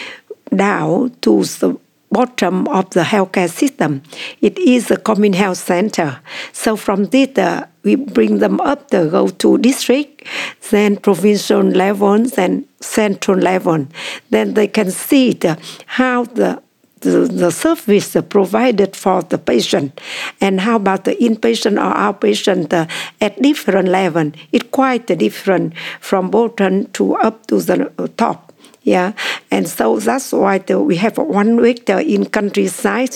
down 0.55 1.11
to 1.21 1.45
the 1.45 1.79
bottom 2.11 2.67
of 2.69 2.91
the 2.91 3.03
healthcare 3.03 3.49
system. 3.49 4.03
It 4.41 4.59
is 4.59 4.91
a 4.91 4.97
common 4.97 5.33
health 5.33 5.59
center. 5.59 6.21
So 6.53 6.77
from 6.77 7.07
this, 7.07 7.39
uh, 7.39 7.67
we 7.83 7.97
bring 7.97 8.39
them 8.39 8.61
up 8.61 8.91
to 8.91 9.09
go 9.11 9.29
to 9.29 9.59
district, 9.59 10.27
then 10.71 10.97
provincial 10.97 11.63
level, 11.63 12.19
then 12.25 12.67
central 12.81 13.39
level. 13.39 13.87
Then 14.31 14.55
they 14.55 14.67
can 14.69 14.91
see 14.91 15.33
the, 15.33 15.59
how 15.87 16.25
the 16.25 16.63
the, 17.01 17.29
the 17.31 17.51
service 17.51 18.17
provided 18.29 18.97
for 18.97 19.23
the 19.23 19.39
patient. 19.39 20.01
And 20.41 20.61
how 20.61 20.77
about 20.77 21.05
the 21.05 21.17
inpatient 21.17 21.77
or 21.77 21.95
outpatient 21.95 22.73
uh, 22.73 22.87
at 23.21 23.41
different 23.41 23.89
level? 23.89 24.33
It's 24.53 24.69
quite 24.71 25.07
different 25.07 25.75
from 26.01 26.31
bottom 26.31 26.87
to 26.93 27.15
up 27.17 27.47
to 27.47 27.61
the 27.61 28.11
top 28.17 28.51
yeah? 28.83 29.13
And 29.51 29.69
so 29.69 29.99
that's 29.99 30.33
why 30.33 30.59
the, 30.59 30.81
we 30.81 30.97
have 30.97 31.19
one 31.19 31.57
week 31.57 31.89
in 31.89 32.27
countryside 32.27 33.15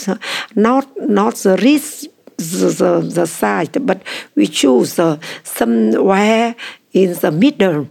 not 0.54 0.88
not 1.00 1.36
the 1.36 1.56
risk 1.56 2.10
the, 2.36 2.68
the, 2.80 3.00
the 3.00 3.26
site 3.26 3.84
but 3.86 4.02
we 4.34 4.46
choose 4.46 4.98
uh, 4.98 5.18
somewhere 5.42 6.54
in 6.92 7.14
the 7.14 7.30
middle 7.30 7.88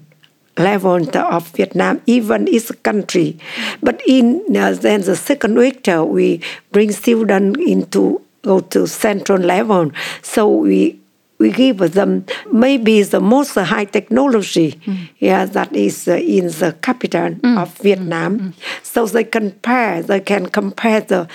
level 0.58 1.10
of 1.18 1.48
Vietnam, 1.50 2.02
even 2.06 2.48
its 2.48 2.72
country. 2.84 3.38
But 3.82 4.02
in 4.06 4.44
uh, 4.56 4.74
then 4.74 5.02
the 5.02 5.16
second 5.16 5.58
week, 5.58 5.88
uh, 5.88 6.06
we 6.06 6.42
bring 6.72 6.92
students 6.92 7.60
into 7.66 8.22
go 8.44 8.60
to 8.60 8.88
central 8.88 9.40
level. 9.40 9.92
So 10.22 10.48
we 10.50 11.00
we 11.40 11.52
give 11.52 11.80
them 11.94 12.26
maybe 12.52 13.04
the 13.04 13.20
most 13.20 13.56
high 13.56 13.86
technology, 13.86 14.80
mm. 14.86 15.10
yeah, 15.20 15.46
that 15.46 15.76
is 15.76 16.08
uh, 16.08 16.14
in 16.16 16.48
the 16.48 16.76
capital 16.82 17.32
mm. 17.32 17.62
of 17.62 17.78
Vietnam. 17.80 18.40
Mm. 18.40 18.54
So 18.84 19.06
they 19.08 19.26
compare, 19.26 20.02
they 20.02 20.22
can 20.22 20.46
compare 20.48 21.02
the 21.02 21.28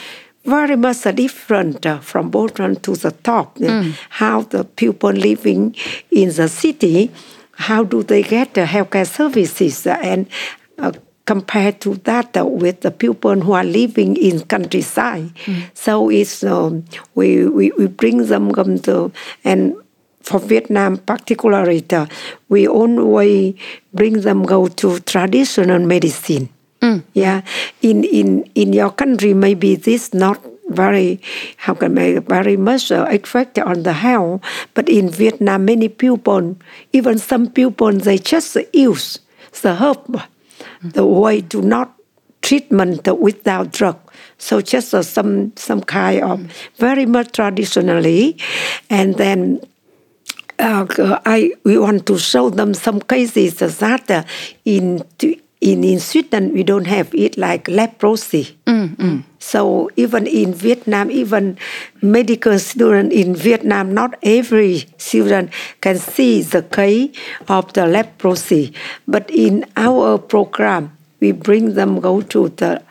very 0.44 0.76
much 0.76 1.02
different 1.14 1.84
uh, 1.84 1.98
from 1.98 2.30
bottom 2.30 2.76
to 2.76 2.96
the 2.96 3.10
top. 3.10 3.58
How 4.08 4.42
the 4.42 4.64
people 4.64 5.10
living 5.10 5.74
in 6.10 6.30
the 6.30 6.48
city 6.48 7.10
how 7.58 7.82
do 7.82 8.02
they 8.02 8.22
get 8.22 8.54
the 8.54 8.62
healthcare 8.62 9.06
services 9.06 9.86
and 9.86 10.28
uh, 10.78 10.92
compared 11.26 11.80
to 11.80 11.96
that 12.08 12.36
uh, 12.36 12.46
with 12.46 12.80
the 12.80 12.90
people 12.90 13.34
who 13.40 13.52
are 13.52 13.64
living 13.64 14.16
in 14.16 14.40
countryside. 14.46 15.34
Mm. 15.44 15.62
So 15.74 16.08
it's 16.08 16.42
um, 16.44 16.84
we, 17.14 17.46
we 17.46 17.72
we 17.76 17.86
bring 17.86 18.26
them 18.26 18.52
come 18.52 18.78
to 18.88 19.12
and 19.44 19.74
for 20.22 20.38
Vietnam 20.38 20.98
particularly, 20.98 21.84
uh, 21.90 22.06
we 22.48 22.68
always 22.68 23.54
bring 23.92 24.20
them 24.20 24.44
go 24.44 24.68
to 24.68 25.00
traditional 25.00 25.80
medicine. 25.84 26.48
Mm. 26.80 27.02
Yeah, 27.12 27.42
in 27.82 28.04
in 28.04 28.48
in 28.54 28.72
your 28.72 28.90
country 28.90 29.34
maybe 29.34 29.74
this 29.74 30.14
not 30.14 30.38
very 30.68 31.20
how 31.56 31.74
can 31.74 31.98
I 31.98 32.18
very 32.18 32.56
much 32.56 32.90
effect 32.90 33.58
on 33.58 33.82
the 33.82 33.92
health. 33.92 34.42
But 34.74 34.88
in 34.88 35.10
Vietnam, 35.10 35.64
many 35.64 35.88
people, 35.88 36.56
even 36.92 37.18
some 37.18 37.50
people, 37.50 37.92
they 37.92 38.18
just 38.18 38.56
use 38.72 39.18
the 39.62 39.74
herb, 39.76 40.20
the 40.82 41.06
way 41.06 41.40
to 41.42 41.62
not 41.62 41.94
treatment 42.42 43.06
without 43.18 43.72
drug. 43.72 43.98
So 44.38 44.60
just 44.60 44.94
uh, 44.94 45.02
some 45.02 45.52
some 45.56 45.80
kind 45.80 46.22
of 46.22 46.52
very 46.76 47.06
much 47.06 47.32
traditionally, 47.32 48.38
and 48.88 49.16
then 49.16 49.60
uh, 50.58 50.86
I 51.26 51.52
we 51.64 51.78
want 51.78 52.06
to 52.06 52.18
show 52.18 52.50
them 52.50 52.74
some 52.74 53.00
cases 53.00 53.58
that 53.58 54.26
in 54.64 55.04
in 55.60 55.84
in 55.84 56.00
Sweden 56.00 56.52
we 56.52 56.62
don't 56.62 56.86
have 56.86 57.14
it 57.14 57.36
like 57.36 57.68
leprosy. 57.68 58.56
Mm, 58.66 58.96
mm. 58.96 59.22
So 59.38 59.90
even 59.96 60.26
in 60.26 60.52
Vietnam, 60.52 61.10
even 61.10 61.58
medical 62.02 62.58
student 62.58 63.12
in 63.12 63.34
Vietnam, 63.34 63.94
not 63.94 64.16
every 64.22 64.84
student 64.98 65.50
can 65.80 65.98
see 65.98 66.42
the 66.42 66.62
case 66.62 67.16
of 67.48 67.72
the 67.72 67.86
leprosy. 67.86 68.72
But 69.06 69.30
in 69.30 69.64
our 69.76 70.18
program, 70.18 70.96
we 71.20 71.32
bring 71.32 71.74
them 71.74 72.00
go 72.00 72.20
to 72.20 72.48
the 72.50 72.82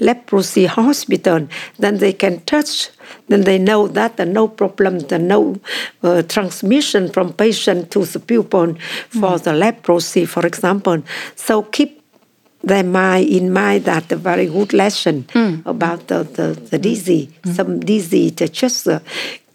leprosy 0.00 0.66
hospital, 0.66 1.48
then 1.78 1.98
they 1.98 2.12
can 2.12 2.40
touch, 2.40 2.90
then 3.28 3.42
they 3.42 3.58
know 3.58 3.88
that 3.88 4.16
the 4.16 4.26
no 4.26 4.48
problem, 4.48 5.00
the 5.00 5.18
no 5.18 5.60
uh, 6.02 6.22
transmission 6.22 7.10
from 7.10 7.32
patient 7.32 7.90
to 7.90 8.04
the 8.04 8.20
pupil 8.20 8.74
for 9.08 9.36
mm. 9.36 9.42
the 9.42 9.52
leprosy, 9.52 10.24
for 10.24 10.46
example. 10.46 11.02
So 11.34 11.62
keep 11.62 11.97
their 12.62 12.84
mind 12.84 13.28
in 13.28 13.52
mind 13.52 13.84
that 13.84 14.10
a 14.12 14.16
very 14.16 14.46
good 14.46 14.72
lesson 14.72 15.24
mm. 15.24 15.64
about 15.64 16.08
the, 16.08 16.24
the, 16.24 16.52
the 16.70 16.78
disease, 16.78 17.28
mm. 17.42 17.54
some 17.54 17.80
disease 17.80 18.32
just 18.50 18.88
uh, 18.88 19.00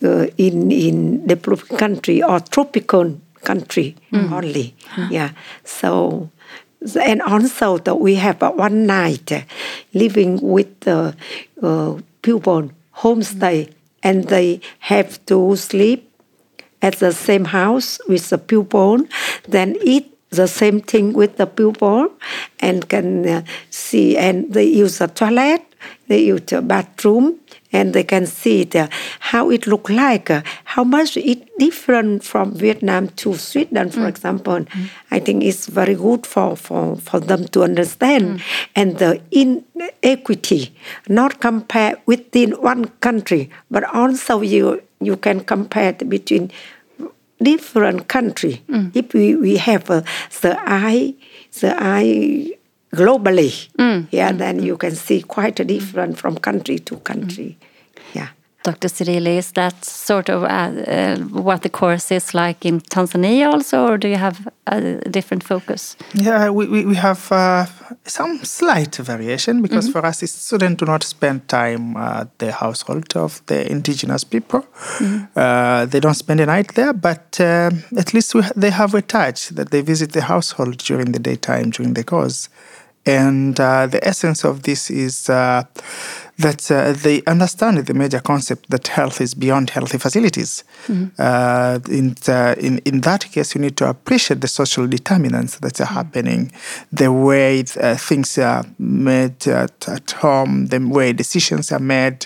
uh, 0.03 0.27
in 0.37 0.71
in 0.71 1.27
developed 1.27 1.69
country 1.77 2.23
or 2.23 2.39
tropical 2.39 3.19
country 3.43 3.95
mm. 4.11 4.31
only. 4.31 4.75
Yeah. 5.09 5.31
So 5.63 6.29
and 6.99 7.21
also 7.21 7.77
that 7.79 7.95
we 7.95 8.15
have 8.15 8.41
one 8.41 8.85
night 8.85 9.31
uh, 9.31 9.41
living 9.93 10.39
with 10.41 10.79
the 10.81 11.15
uh, 11.61 11.97
people 12.21 12.71
homestay 12.97 13.71
and 14.01 14.25
they 14.25 14.59
have 14.79 15.25
to 15.25 15.55
sleep 15.55 16.09
at 16.81 16.95
the 16.95 17.13
same 17.13 17.45
house 17.45 17.99
with 18.09 18.29
the 18.29 18.37
pupil, 18.37 19.07
then 19.47 19.77
eat 19.81 20.12
the 20.35 20.47
same 20.47 20.79
thing 20.79 21.13
with 21.13 21.37
the 21.37 21.45
pupil 21.45 22.09
and 22.59 22.87
can 22.89 23.27
uh, 23.27 23.43
see 23.69 24.17
and 24.17 24.53
they 24.53 24.65
use 24.65 25.01
a 25.01 25.07
toilet 25.07 25.63
they 26.07 26.23
use 26.23 26.51
a 26.51 26.61
bathroom 26.61 27.39
and 27.71 27.93
they 27.93 28.03
can 28.03 28.25
see 28.25 28.63
the, 28.63 28.89
how 29.19 29.49
it 29.49 29.65
look 29.67 29.89
like 29.89 30.29
uh, 30.29 30.41
how 30.63 30.83
much 30.83 31.17
it 31.17 31.47
different 31.57 32.23
from 32.23 32.53
vietnam 32.53 33.07
to 33.09 33.35
sweden 33.35 33.89
for 33.89 34.01
mm. 34.01 34.09
example 34.09 34.59
mm. 34.59 34.89
i 35.11 35.19
think 35.19 35.43
it's 35.43 35.67
very 35.67 35.95
good 35.95 36.25
for, 36.25 36.55
for, 36.55 36.95
for 36.97 37.19
them 37.19 37.45
to 37.47 37.63
understand 37.63 38.39
mm. 38.39 38.41
and 38.75 38.97
the 38.99 39.21
inequity 39.31 40.73
not 41.09 41.39
compare 41.39 41.95
within 42.05 42.51
one 42.61 42.85
country 43.01 43.49
but 43.69 43.83
also 43.95 44.41
you 44.41 44.81
you 45.01 45.17
can 45.17 45.41
compare 45.41 45.93
between 45.93 46.49
different 47.43 48.07
country. 48.07 48.61
Mm. 48.67 48.95
If 48.95 49.13
we, 49.13 49.35
we 49.35 49.57
have 49.57 49.89
uh, 49.89 50.01
the 50.41 50.57
eye, 50.65 51.15
the 51.59 51.75
eye 51.77 52.51
globally, 52.93 53.69
mm. 53.77 54.07
yeah, 54.11 54.31
mm. 54.31 54.37
then 54.37 54.63
you 54.63 54.77
can 54.77 54.95
see 54.95 55.21
quite 55.21 55.59
a 55.59 55.65
different 55.65 56.17
from 56.17 56.37
country 56.37 56.79
to 56.79 56.97
country. 56.97 57.57
Dr. 58.63 58.87
Sirili, 58.87 59.37
is 59.37 59.51
that 59.51 59.85
sort 59.85 60.29
of 60.29 60.43
uh, 60.43 60.47
uh, 60.47 61.17
what 61.17 61.61
the 61.61 61.69
course 61.69 62.11
is 62.11 62.33
like 62.33 62.65
in 62.65 62.79
Tanzania 62.81 63.51
also, 63.53 63.87
or 63.87 63.97
do 63.97 64.07
you 64.07 64.15
have 64.17 64.47
a 64.67 65.09
different 65.09 65.43
focus? 65.43 65.97
Yeah, 66.13 66.49
we, 66.49 66.67
we, 66.67 66.85
we 66.85 66.95
have 66.95 67.31
uh, 67.31 67.65
some 68.05 68.43
slight 68.43 68.95
variation 68.95 69.61
because 69.61 69.89
for 69.89 70.05
us, 70.05 70.19
students 70.31 70.79
do 70.79 70.85
not 70.85 71.03
spend 71.03 71.47
time 71.49 71.97
at 71.97 72.39
the 72.39 72.51
household 72.51 73.15
of 73.15 73.41
the 73.47 73.69
indigenous 73.69 74.23
people. 74.23 74.65
Uh, 75.35 75.85
they 75.85 75.99
don't 75.99 76.15
spend 76.15 76.39
a 76.39 76.45
night 76.45 76.73
there, 76.75 76.93
but 76.93 77.39
um 77.39 77.83
at 77.97 78.13
least 78.13 78.35
we, 78.35 78.41
they 78.55 78.69
have 78.71 78.93
a 78.93 79.01
touch 79.01 79.49
that 79.49 79.69
they 79.71 79.81
visit 79.81 80.11
the 80.11 80.21
household 80.21 80.77
during 80.77 81.11
the 81.11 81.19
daytime, 81.19 81.69
during 81.69 81.93
the 81.93 82.03
course. 82.03 82.49
And 83.05 83.59
uh, 83.59 83.87
the 83.87 84.05
essence 84.07 84.45
of 84.45 84.63
this 84.63 84.89
is 84.89 85.29
uh, 85.29 85.63
that 86.39 86.71
uh, 86.71 86.93
they 86.93 87.21
understand 87.27 87.77
the 87.77 87.93
major 87.93 88.19
concept 88.19 88.69
that 88.69 88.87
health 88.87 89.21
is 89.21 89.33
beyond 89.33 89.69
healthy 89.69 89.97
facilities. 89.97 90.63
Uh, 91.17 91.79
in, 91.89 92.15
uh, 92.27 92.55
in, 92.57 92.79
in 92.79 93.01
that 93.01 93.25
case, 93.31 93.55
you 93.55 93.61
need 93.61 93.77
to 93.77 93.87
appreciate 93.89 94.41
the 94.41 94.47
social 94.47 94.87
determinants 94.87 95.59
that 95.59 95.79
are 95.79 95.85
happening, 95.85 96.51
the 96.91 97.11
way 97.11 97.63
uh, 97.79 97.95
things 97.95 98.37
are 98.37 98.65
made 98.79 99.47
at, 99.47 99.87
at 99.87 100.11
home, 100.11 100.67
the 100.67 100.79
way 100.79 101.13
decisions 101.13 101.71
are 101.71 101.79
made, 101.79 102.25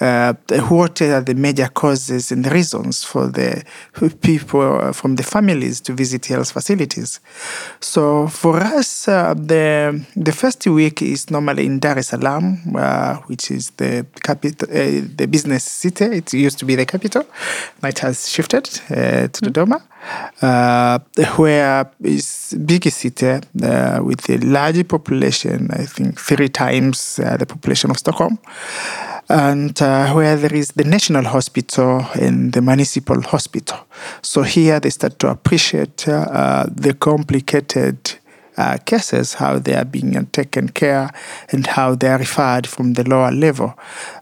uh, 0.00 0.32
what 0.68 1.02
are 1.02 1.20
the 1.20 1.34
major 1.34 1.68
causes 1.68 2.32
and 2.32 2.44
the 2.44 2.50
reasons 2.50 3.04
for 3.04 3.26
the 3.26 3.64
people 4.22 4.80
uh, 4.80 4.92
from 4.92 5.16
the 5.16 5.22
families 5.22 5.80
to 5.80 5.92
visit 5.92 6.26
health 6.26 6.52
facilities. 6.52 7.20
So 7.80 8.28
for 8.28 8.56
us, 8.56 9.08
uh, 9.08 9.34
the 9.34 10.04
the 10.16 10.32
first 10.32 10.66
week 10.66 11.02
is 11.02 11.30
normally 11.30 11.66
in 11.66 11.78
Dar 11.80 11.98
es 11.98 12.08
Salaam, 12.08 12.58
uh, 12.76 13.18
which 13.48 13.56
is 13.56 13.70
the 13.76 14.06
capital, 14.22 14.68
uh, 14.70 15.06
the 15.16 15.26
business 15.26 15.64
city. 15.64 16.04
It 16.04 16.32
used 16.32 16.58
to 16.58 16.64
be 16.64 16.76
the 16.76 16.86
capital, 16.86 17.24
but 17.80 17.90
it 17.90 17.98
has 18.00 18.28
shifted 18.28 18.68
uh, 18.90 19.28
to 19.28 19.40
Dodoma, 19.40 19.82
uh, 20.42 20.98
where 21.36 21.90
is 22.02 22.54
big 22.64 22.84
city 22.90 23.40
uh, 23.62 24.00
with 24.02 24.28
a 24.30 24.38
large 24.38 24.86
population. 24.88 25.68
I 25.70 25.86
think 25.86 26.20
three 26.20 26.48
times 26.48 27.18
uh, 27.18 27.36
the 27.36 27.46
population 27.46 27.90
of 27.90 27.98
Stockholm 27.98 28.38
and 29.30 29.82
uh, 29.82 30.10
where 30.14 30.36
there 30.36 30.54
is 30.54 30.68
the 30.68 30.84
national 30.84 31.24
hospital 31.24 32.02
and 32.14 32.52
the 32.52 32.62
municipal 32.62 33.20
hospital. 33.20 33.76
So 34.22 34.42
here 34.42 34.80
they 34.80 34.88
start 34.90 35.18
to 35.18 35.28
appreciate 35.28 36.08
uh, 36.08 36.64
the 36.70 36.94
complicated 36.94 38.18
uh, 38.58 38.76
cases, 38.84 39.34
how 39.34 39.58
they 39.58 39.74
are 39.74 39.84
being 39.84 40.26
taken 40.26 40.68
care, 40.68 41.10
and 41.50 41.66
how 41.66 41.94
they 41.94 42.08
are 42.08 42.18
referred 42.18 42.66
from 42.66 42.94
the 42.94 43.08
lower 43.08 43.30
level 43.30 43.78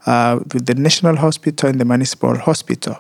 uh, 0.07 0.39
with 0.53 0.67
the 0.67 0.75
national 0.75 1.17
hospital 1.17 1.69
and 1.69 1.81
the 1.81 1.85
municipal 1.85 2.37
hospital. 2.39 2.97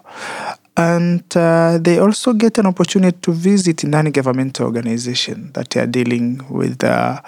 And 0.78 1.24
uh, 1.34 1.78
they 1.80 1.98
also 1.98 2.34
get 2.34 2.58
an 2.58 2.66
opportunity 2.66 3.16
to 3.22 3.32
visit 3.32 3.82
non-governmental 3.84 4.66
organizations 4.66 5.52
that 5.54 5.70
they 5.70 5.80
are 5.80 5.86
dealing 5.86 6.44
with. 6.50 6.84
Uh, 6.84 7.22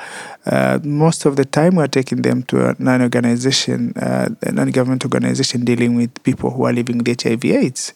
uh, 0.44 0.78
most 0.82 1.24
of 1.24 1.36
the 1.36 1.46
time, 1.46 1.76
we're 1.76 1.86
taking 1.86 2.20
them 2.20 2.42
to 2.44 2.68
a 2.68 2.76
non-organization, 2.78 3.94
uh, 3.96 4.28
non-government 4.52 5.02
organization 5.04 5.64
dealing 5.64 5.94
with 5.96 6.22
people 6.24 6.50
who 6.50 6.66
are 6.66 6.74
living 6.74 6.98
with 6.98 7.22
HIV/AIDS, 7.22 7.94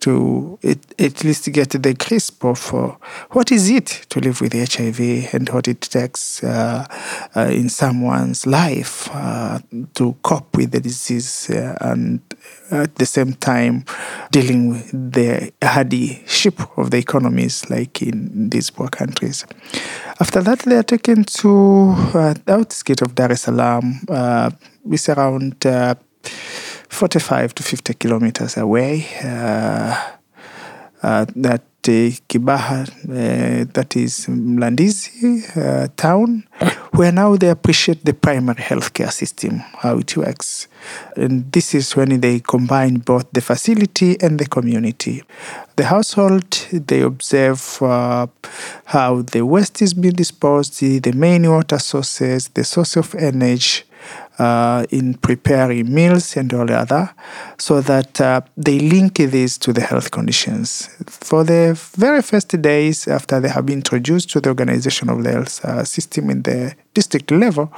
to 0.00 0.58
it, 0.62 0.78
at 0.98 1.24
least 1.24 1.50
get 1.52 1.70
the 1.70 1.94
crisp 1.94 2.44
of 2.44 2.74
uh, 2.74 2.94
what 3.30 3.52
is 3.52 3.70
it 3.70 3.86
to 4.08 4.20
live 4.20 4.40
with 4.40 4.52
HIV 4.52 5.32
and 5.34 5.48
what 5.50 5.68
it 5.68 5.80
takes 5.82 6.42
uh, 6.42 6.86
uh, 7.36 7.40
in 7.40 7.68
someone's 7.68 8.46
life 8.46 9.08
uh, 9.12 9.58
to 9.94 10.16
cope 10.22 10.56
with 10.56 10.72
the 10.72 10.80
disease 10.80 11.50
uh, 11.50 11.76
and 11.80 12.20
at 12.70 12.94
the 12.96 13.06
same 13.06 13.34
time 13.34 13.84
dealing 14.30 14.70
with 14.70 15.12
the 15.12 15.52
hardship 15.62 16.60
of 16.78 16.90
the 16.90 16.98
economies 16.98 17.68
like 17.68 18.02
in 18.02 18.48
these 18.50 18.70
poor 18.70 18.88
countries. 18.88 19.44
After 20.18 20.40
that, 20.42 20.60
they 20.60 20.76
are 20.76 20.82
taken 20.82 21.24
to 21.24 21.94
uh, 22.14 22.34
the 22.44 22.54
outskirts 22.54 23.02
of 23.02 23.14
Dar 23.14 23.32
es 23.32 23.42
Salaam. 23.42 24.00
It's 24.90 25.08
around 25.08 25.64
45 26.90 27.54
to 27.54 27.62
50 27.62 27.94
kilometers 27.94 28.56
away. 28.56 29.06
Uh, 29.24 30.10
uh, 31.02 31.24
that 31.36 31.62
Kibaha, 31.82 32.86
uh, 33.08 33.64
that 33.72 33.96
is 33.96 34.26
Mlandizi 34.26 35.96
town, 35.96 36.44
where 36.90 37.10
now 37.10 37.36
they 37.36 37.48
appreciate 37.48 38.04
the 38.04 38.12
primary 38.12 38.62
healthcare 38.62 39.10
system, 39.10 39.60
how 39.78 39.96
it 39.96 40.14
works. 40.14 40.68
And 41.16 41.50
this 41.50 41.74
is 41.74 41.96
when 41.96 42.20
they 42.20 42.40
combine 42.40 42.96
both 42.96 43.32
the 43.32 43.40
facility 43.40 44.20
and 44.20 44.38
the 44.38 44.46
community. 44.46 45.22
The 45.76 45.86
household, 45.86 46.50
they 46.70 47.00
observe 47.00 47.82
uh, 47.82 48.26
how 48.84 49.22
the 49.22 49.46
waste 49.46 49.80
is 49.80 49.94
being 49.94 50.14
disposed, 50.14 50.80
the 50.80 51.12
main 51.12 51.48
water 51.50 51.78
sources, 51.78 52.48
the 52.48 52.64
source 52.64 52.96
of 52.96 53.14
energy, 53.14 53.84
uh, 54.40 54.86
in 54.90 55.12
preparing 55.14 55.92
meals 55.92 56.34
and 56.34 56.52
all 56.54 56.64
the 56.64 56.74
other, 56.74 57.14
so 57.58 57.82
that 57.82 58.18
uh, 58.20 58.40
they 58.56 58.78
link 58.80 59.16
this 59.16 59.58
to 59.58 59.72
the 59.72 59.82
health 59.82 60.10
conditions. 60.10 60.88
For 61.06 61.44
the 61.44 61.78
very 61.96 62.22
first 62.22 62.48
days 62.62 63.06
after 63.06 63.38
they 63.38 63.50
have 63.50 63.66
been 63.66 63.80
introduced 63.80 64.30
to 64.30 64.40
the 64.40 64.48
organization 64.48 65.10
of 65.10 65.22
the 65.24 65.32
health 65.32 65.62
uh, 65.64 65.84
system 65.84 66.30
in 66.30 66.40
the 66.42 66.74
district 66.94 67.30
level, 67.30 67.70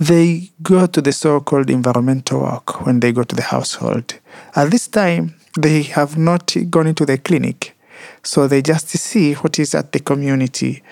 they 0.00 0.50
go 0.62 0.86
to 0.86 1.02
the 1.02 1.12
so-called 1.12 1.68
environmental 1.68 2.40
work 2.40 2.86
when 2.86 3.00
they 3.00 3.12
go 3.12 3.22
to 3.22 3.36
the 3.36 3.42
household. 3.42 4.14
At 4.56 4.70
this 4.70 4.88
time, 4.88 5.34
they 5.60 5.82
have 5.82 6.16
not 6.16 6.56
gone 6.70 6.86
into 6.86 7.04
the 7.04 7.18
clinic, 7.18 7.76
so 8.22 8.48
they 8.48 8.62
just 8.62 8.88
see 8.88 9.34
what 9.34 9.58
is 9.58 9.74
at 9.74 9.92
the 9.92 10.00
community 10.00 10.82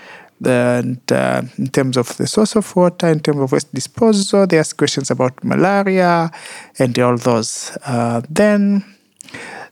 and 0.44 1.00
uh, 1.10 1.42
in 1.58 1.68
terms 1.68 1.96
of 1.96 2.16
the 2.16 2.26
source 2.26 2.56
of 2.56 2.76
water, 2.76 3.08
in 3.08 3.20
terms 3.20 3.40
of 3.40 3.52
waste 3.52 3.72
disposal, 3.72 4.46
they 4.46 4.58
ask 4.58 4.76
questions 4.76 5.10
about 5.10 5.42
malaria 5.42 6.30
and 6.78 6.98
all 6.98 7.16
those. 7.16 7.76
Uh, 7.86 8.20
then 8.28 8.84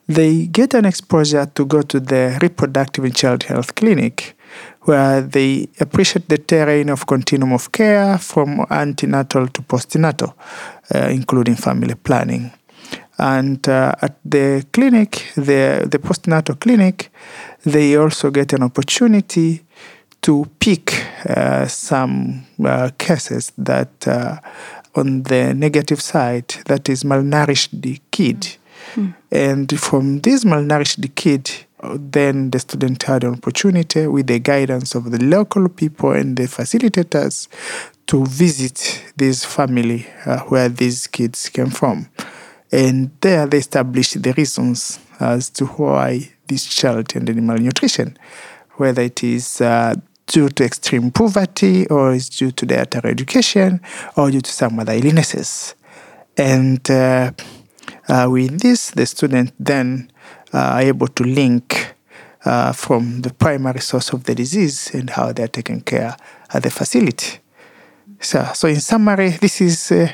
they 0.07 0.46
get 0.46 0.74
an 0.74 0.85
exposure 0.85 1.46
to 1.46 1.64
go 1.64 1.83
to 1.83 2.00
the 2.00 2.38
reproductive 2.40 3.05
and 3.05 3.16
child 3.16 3.42
health 3.44 3.74
clinic, 3.74 4.37
where 4.83 5.20
they 5.20 5.68
appreciate 5.81 6.29
the 6.29 6.38
terrain 6.38 6.90
of 6.90 7.07
continuum 7.07 7.53
of 7.53 7.72
care 7.72 8.18
from 8.18 8.66
antenatal 8.70 9.48
to 9.48 9.62
postnatal, 9.62 10.35
uh, 10.94 11.09
including 11.11 11.57
family 11.57 11.94
planning. 11.94 12.53
And 13.18 13.66
uh, 13.68 13.94
at 14.03 14.16
the 14.24 14.66
clinic, 14.72 15.33
the, 15.37 15.87
the 15.90 15.98
postnatal 15.98 16.59
clinic, 16.59 17.11
they 17.64 17.96
also 17.96 18.31
get 18.31 18.53
an 18.53 18.62
opportunity 18.62 19.63
to 20.24 20.46
pick 20.58 21.04
uh, 21.28 21.66
some 21.66 22.46
uh, 22.64 22.90
cases 22.96 23.52
that 23.58 24.08
uh, 24.08 24.38
on 24.94 25.22
the 25.24 25.52
negative 25.52 26.00
side 26.00 26.48
that 26.64 26.88
is 26.88 27.04
malnourished 27.04 28.00
kid. 28.10 28.56
And 29.30 29.78
from 29.78 30.20
this 30.20 30.44
malnourished 30.44 31.14
kid 31.14 31.50
then 31.94 32.50
the 32.50 32.58
student 32.58 33.02
had 33.02 33.24
an 33.24 33.34
opportunity 33.34 34.06
with 34.06 34.26
the 34.26 34.38
guidance 34.38 34.94
of 34.94 35.10
the 35.10 35.22
local 35.22 35.68
people 35.68 36.12
and 36.12 36.34
the 36.38 36.44
facilitators 36.44 37.46
to 38.06 38.24
visit 38.24 39.04
this 39.16 39.44
family 39.44 40.06
uh, 40.24 40.38
where 40.44 40.70
these 40.70 41.06
kids 41.06 41.50
came 41.50 41.68
from. 41.70 42.08
And 42.72 43.10
there 43.20 43.46
they 43.46 43.58
established 43.58 44.22
the 44.22 44.32
reasons 44.32 44.98
as 45.20 45.50
to 45.50 45.66
why 45.66 46.30
this 46.46 46.64
child 46.64 47.14
ended 47.14 47.37
in 47.37 47.46
malnutrition 47.46 48.16
whether 48.76 49.02
it 49.02 49.22
is 49.22 49.60
uh, 49.60 49.94
due 50.26 50.48
to 50.48 50.64
extreme 50.64 51.10
poverty 51.10 51.87
or 51.88 52.12
is 52.14 52.28
due 52.28 52.50
to 52.52 52.66
their 52.66 52.84
terror 52.87 53.10
education 53.10 53.80
or 54.16 54.30
due 54.30 54.40
to 54.40 54.50
some 54.50 54.78
other 54.78 54.92
illnesses. 54.92 55.74
And 56.37 56.88
uh, 56.90 57.32
uh, 58.08 58.28
with 58.30 58.60
this, 58.60 58.90
the 58.90 59.06
student 59.06 59.52
then 59.58 60.10
uh, 60.52 60.58
are 60.58 60.82
able 60.82 61.08
to 61.08 61.24
link 61.24 61.94
uh, 62.44 62.72
from 62.72 63.22
the 63.22 63.32
primary 63.32 63.80
source 63.80 64.12
of 64.12 64.24
the 64.24 64.34
disease 64.34 64.90
and 64.94 65.10
how 65.10 65.32
they're 65.32 65.48
taken 65.48 65.80
care 65.80 66.16
at 66.52 66.62
the 66.62 66.70
facility. 66.70 67.38
So, 68.20 68.46
so 68.54 68.68
in 68.68 68.80
summary, 68.80 69.30
this 69.30 69.60
is 69.60 69.92
uh, 69.92 70.08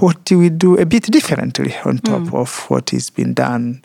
what 0.00 0.30
we 0.30 0.48
do 0.48 0.76
a 0.78 0.84
bit 0.86 1.04
differently 1.12 1.74
on 1.84 1.98
top 1.98 2.32
of 2.34 2.64
what 2.70 2.92
is 2.92 3.10
being 3.10 3.34
done 3.34 3.82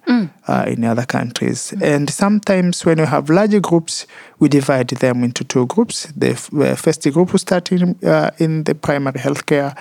uh, 0.47 0.63
in 0.67 0.83
other 0.83 1.05
countries. 1.05 1.73
And 1.81 2.09
sometimes 2.09 2.85
when 2.85 2.97
you 2.99 3.05
have 3.05 3.29
larger 3.29 3.59
groups, 3.59 4.07
we 4.39 4.47
divide 4.49 4.87
them 4.89 5.23
into 5.23 5.43
two 5.43 5.65
groups. 5.65 6.07
The 6.15 6.29
f- 6.31 6.53
uh, 6.53 6.75
first 6.75 7.03
group 7.11 7.31
will 7.31 7.39
start 7.39 7.71
in, 7.71 7.95
uh, 8.03 8.29
in 8.39 8.63
the 8.63 8.75
primary 8.75 9.19
healthcare, 9.19 9.75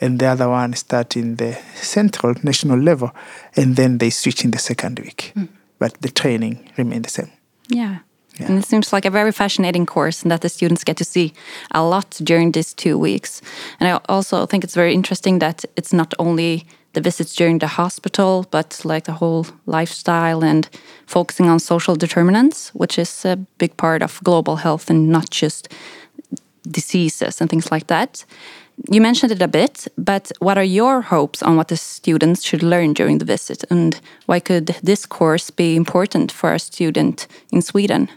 and 0.00 0.18
the 0.18 0.26
other 0.26 0.48
one 0.48 0.74
start 0.74 1.16
in 1.16 1.36
the 1.36 1.58
central 1.74 2.34
national 2.42 2.78
level, 2.78 3.10
and 3.56 3.76
then 3.76 3.98
they 3.98 4.10
switch 4.10 4.44
in 4.44 4.50
the 4.52 4.58
second 4.58 4.98
week. 5.00 5.32
But 5.78 6.00
the 6.02 6.10
training 6.10 6.70
remain 6.76 7.02
the 7.02 7.10
same. 7.10 7.30
Yeah. 7.68 7.98
And 8.48 8.58
it 8.58 8.66
seems 8.66 8.92
like 8.92 9.04
a 9.04 9.10
very 9.10 9.32
fascinating 9.32 9.86
course 9.86 10.22
and 10.22 10.30
that 10.30 10.40
the 10.40 10.48
students 10.48 10.84
get 10.84 10.96
to 10.96 11.04
see 11.04 11.32
a 11.70 11.82
lot 11.82 12.10
during 12.22 12.52
these 12.52 12.74
two 12.74 12.98
weeks. 12.98 13.42
And 13.78 13.88
I 13.88 14.00
also 14.08 14.46
think 14.46 14.64
it's 14.64 14.74
very 14.74 14.94
interesting 14.94 15.38
that 15.40 15.64
it's 15.76 15.92
not 15.92 16.14
only 16.18 16.66
the 16.92 17.00
visits 17.00 17.34
during 17.36 17.58
the 17.58 17.66
hospital, 17.66 18.46
but 18.50 18.80
like 18.84 19.04
the 19.04 19.12
whole 19.12 19.46
lifestyle 19.66 20.42
and 20.44 20.68
focusing 21.06 21.48
on 21.48 21.60
social 21.60 21.94
determinants, 21.94 22.70
which 22.74 22.98
is 22.98 23.24
a 23.24 23.36
big 23.58 23.76
part 23.76 24.02
of 24.02 24.20
global 24.24 24.56
health 24.56 24.90
and 24.90 25.08
not 25.08 25.30
just 25.30 25.68
diseases 26.68 27.40
and 27.40 27.48
things 27.48 27.70
like 27.70 27.86
that. 27.86 28.24
You 28.88 29.00
mentioned 29.00 29.32
it 29.32 29.42
a 29.42 29.48
bit, 29.48 29.86
but 29.98 30.32
what 30.38 30.56
are 30.56 30.64
your 30.64 31.02
hopes 31.02 31.42
on 31.42 31.56
what 31.56 31.68
the 31.68 31.76
students 31.76 32.42
should 32.42 32.62
learn 32.62 32.94
during 32.94 33.18
the 33.18 33.26
visit, 33.26 33.62
and 33.70 34.00
why 34.24 34.40
could 34.40 34.66
this 34.82 35.04
course 35.04 35.50
be 35.50 35.76
important 35.76 36.32
for 36.32 36.54
a 36.54 36.58
student 36.58 37.26
in 37.52 37.60
Sweden? 37.60 38.08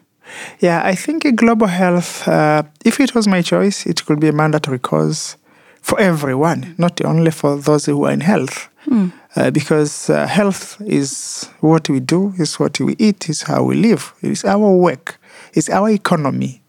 Yeah, 0.60 0.82
I 0.84 0.96
think 0.96 1.36
global 1.36 1.68
health, 1.68 2.28
uh, 2.28 2.64
if 2.86 3.00
it 3.00 3.14
was 3.14 3.28
my 3.28 3.42
choice, 3.42 3.86
it 3.86 4.06
could 4.06 4.20
be 4.20 4.30
a 4.30 4.34
mandatory 4.34 4.80
cause 4.80 5.38
for 5.82 6.00
everyone, 6.00 6.76
not 6.78 7.04
only 7.04 7.32
for 7.32 7.58
those 7.58 7.86
who 7.86 8.06
are 8.06 8.12
in 8.12 8.22
health. 8.22 8.70
Mm. 8.86 9.12
Uh, 9.36 9.52
because 9.52 10.10
uh, 10.10 10.28
health 10.28 10.80
is 10.82 11.50
what 11.60 11.90
we 11.90 12.00
do, 12.00 12.34
is 12.38 12.60
what 12.60 12.80
we 12.80 12.96
eat, 13.00 13.30
is 13.30 13.44
how 13.44 13.64
we 13.64 13.76
live, 13.76 14.14
it's 14.22 14.46
our 14.46 14.72
work, 14.72 15.20
it's 15.54 15.70
our 15.70 15.90
economy, 15.90 16.62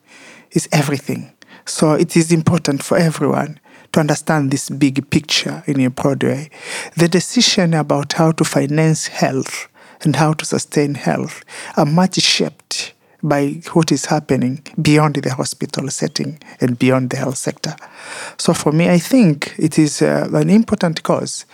it's 0.51 0.69
everything. 0.73 1.31
So 1.67 1.93
it 1.93 2.17
is 2.17 2.33
important 2.33 2.83
for 2.83 2.97
everyone 2.97 3.59
to 3.93 4.01
understand 4.01 4.51
this 4.51 4.71
big 4.71 5.09
picture 5.11 5.63
in 5.67 5.81
a 5.81 5.91
broad 5.91 6.23
way. 6.23 6.51
The 6.97 7.09
decision 7.09 7.75
about 7.75 8.15
how 8.15 8.33
to 8.33 8.45
finance 8.45 9.09
health 9.09 9.69
and 10.03 10.17
how 10.17 10.33
to 10.35 10.45
sustain 10.45 10.95
health 10.95 11.45
are 11.77 11.87
much 11.87 12.21
shaped 12.21 12.94
by 13.25 13.63
what 13.73 13.91
is 13.91 14.05
happening 14.05 14.63
beyond 14.81 15.17
the 15.17 15.35
hospital 15.35 15.89
setting 15.89 16.39
and 16.61 16.79
beyond 16.79 17.09
the 17.09 17.17
health 17.17 17.39
sector. 17.39 17.75
So 18.37 18.53
for 18.53 18.71
me, 18.71 18.91
I 18.91 18.99
think 18.99 19.55
it 19.59 19.79
is 19.79 20.03
uh, 20.03 20.29
an 20.35 20.51
important 20.51 21.03
cause 21.03 21.47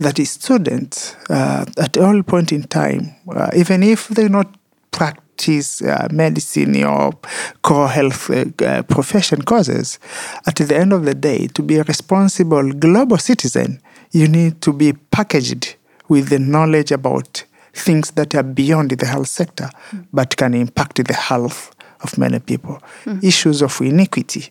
that 0.00 0.18
students 0.26 1.14
uh, 1.28 1.66
at 1.76 1.98
all 1.98 2.22
point 2.22 2.50
in 2.50 2.62
time, 2.62 3.14
uh, 3.30 3.50
even 3.54 3.82
if 3.82 4.08
they 4.08 4.28
not 4.28 4.56
practice 4.90 5.82
uh, 5.82 6.08
medicine 6.10 6.82
or 6.82 7.12
core 7.60 7.88
health 7.88 8.30
uh, 8.30 8.46
uh, 8.64 8.82
profession 8.82 9.42
causes, 9.42 9.98
at 10.46 10.56
the 10.56 10.76
end 10.76 10.94
of 10.94 11.04
the 11.04 11.14
day, 11.14 11.46
to 11.48 11.62
be 11.62 11.76
a 11.76 11.82
responsible 11.84 12.72
global 12.72 13.18
citizen, 13.18 13.82
you 14.12 14.26
need 14.26 14.62
to 14.62 14.72
be 14.72 14.94
packaged 14.94 15.76
with 16.08 16.30
the 16.30 16.38
knowledge 16.38 16.90
about 16.90 17.44
things 17.78 18.10
that 18.12 18.34
are 18.34 18.42
beyond 18.42 18.90
the 18.90 19.06
health 19.06 19.28
sector 19.28 19.70
mm. 19.90 20.06
but 20.12 20.36
can 20.36 20.54
impact 20.54 21.04
the 21.04 21.14
health 21.14 21.74
of 22.00 22.16
many 22.18 22.38
people. 22.38 22.80
Mm. 23.04 23.24
Issues 23.24 23.62
of 23.62 23.80
inequity 23.80 24.50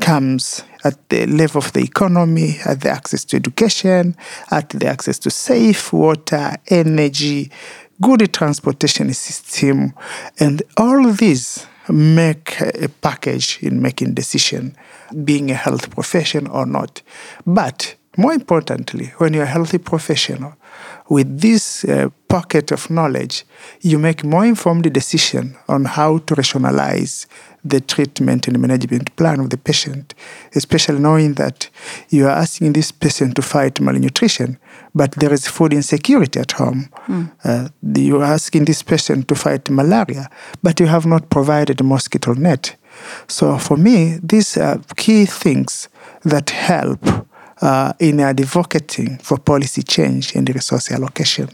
comes 0.00 0.62
at 0.84 1.08
the 1.08 1.26
level 1.26 1.58
of 1.58 1.72
the 1.72 1.80
economy, 1.80 2.58
at 2.64 2.80
the 2.80 2.90
access 2.90 3.24
to 3.26 3.36
education, 3.36 4.16
at 4.50 4.70
the 4.70 4.86
access 4.86 5.18
to 5.20 5.30
safe 5.30 5.92
water, 5.92 6.54
energy, 6.68 7.50
good 8.00 8.32
transportation 8.32 9.12
system, 9.14 9.94
and 10.40 10.62
all 10.76 11.10
these 11.12 11.66
make 11.88 12.60
a 12.60 12.88
package 12.88 13.58
in 13.60 13.80
making 13.82 14.14
decision, 14.14 14.76
being 15.24 15.50
a 15.50 15.54
health 15.54 15.90
profession 15.90 16.46
or 16.46 16.66
not. 16.66 17.02
But 17.46 17.94
more 18.16 18.32
importantly, 18.32 19.12
when 19.18 19.34
you're 19.34 19.44
a 19.44 19.46
healthy 19.46 19.78
professional, 19.78 20.54
with 21.08 21.40
this 21.40 21.84
uh, 21.84 22.08
pocket 22.28 22.72
of 22.72 22.90
knowledge, 22.90 23.44
you 23.80 23.98
make 23.98 24.24
more 24.24 24.44
informed 24.44 24.92
decision 24.92 25.56
on 25.68 25.84
how 25.84 26.18
to 26.18 26.34
rationalize 26.34 27.26
the 27.64 27.80
treatment 27.80 28.46
and 28.46 28.58
management 28.58 29.14
plan 29.16 29.40
of 29.40 29.50
the 29.50 29.56
patient, 29.56 30.14
especially 30.54 30.98
knowing 30.98 31.34
that 31.34 31.70
you 32.10 32.26
are 32.26 32.36
asking 32.44 32.74
this 32.74 32.92
patient 32.92 33.36
to 33.36 33.42
fight 33.42 33.80
malnutrition, 33.80 34.58
but 34.94 35.12
there 35.12 35.32
is 35.32 35.46
food 35.46 35.72
insecurity 35.72 36.40
at 36.40 36.52
home. 36.52 36.88
Mm. 37.06 37.32
Uh, 37.42 37.68
you 37.96 38.20
are 38.20 38.24
asking 38.24 38.66
this 38.66 38.82
patient 38.82 39.28
to 39.28 39.34
fight 39.34 39.70
malaria, 39.70 40.28
but 40.62 40.78
you 40.78 40.86
have 40.86 41.06
not 41.06 41.30
provided 41.30 41.80
a 41.80 41.84
mosquito 41.84 42.34
net. 42.34 42.76
So 43.28 43.58
for 43.58 43.76
me, 43.76 44.18
these 44.22 44.56
are 44.58 44.80
key 44.96 45.24
things 45.24 45.88
that 46.22 46.50
help 46.50 47.00
uh, 47.60 47.92
in 47.98 48.20
advocating 48.20 49.18
for 49.18 49.38
policy 49.38 49.82
change 49.82 50.34
and 50.34 50.48
resource 50.54 50.90
allocation. 50.90 51.48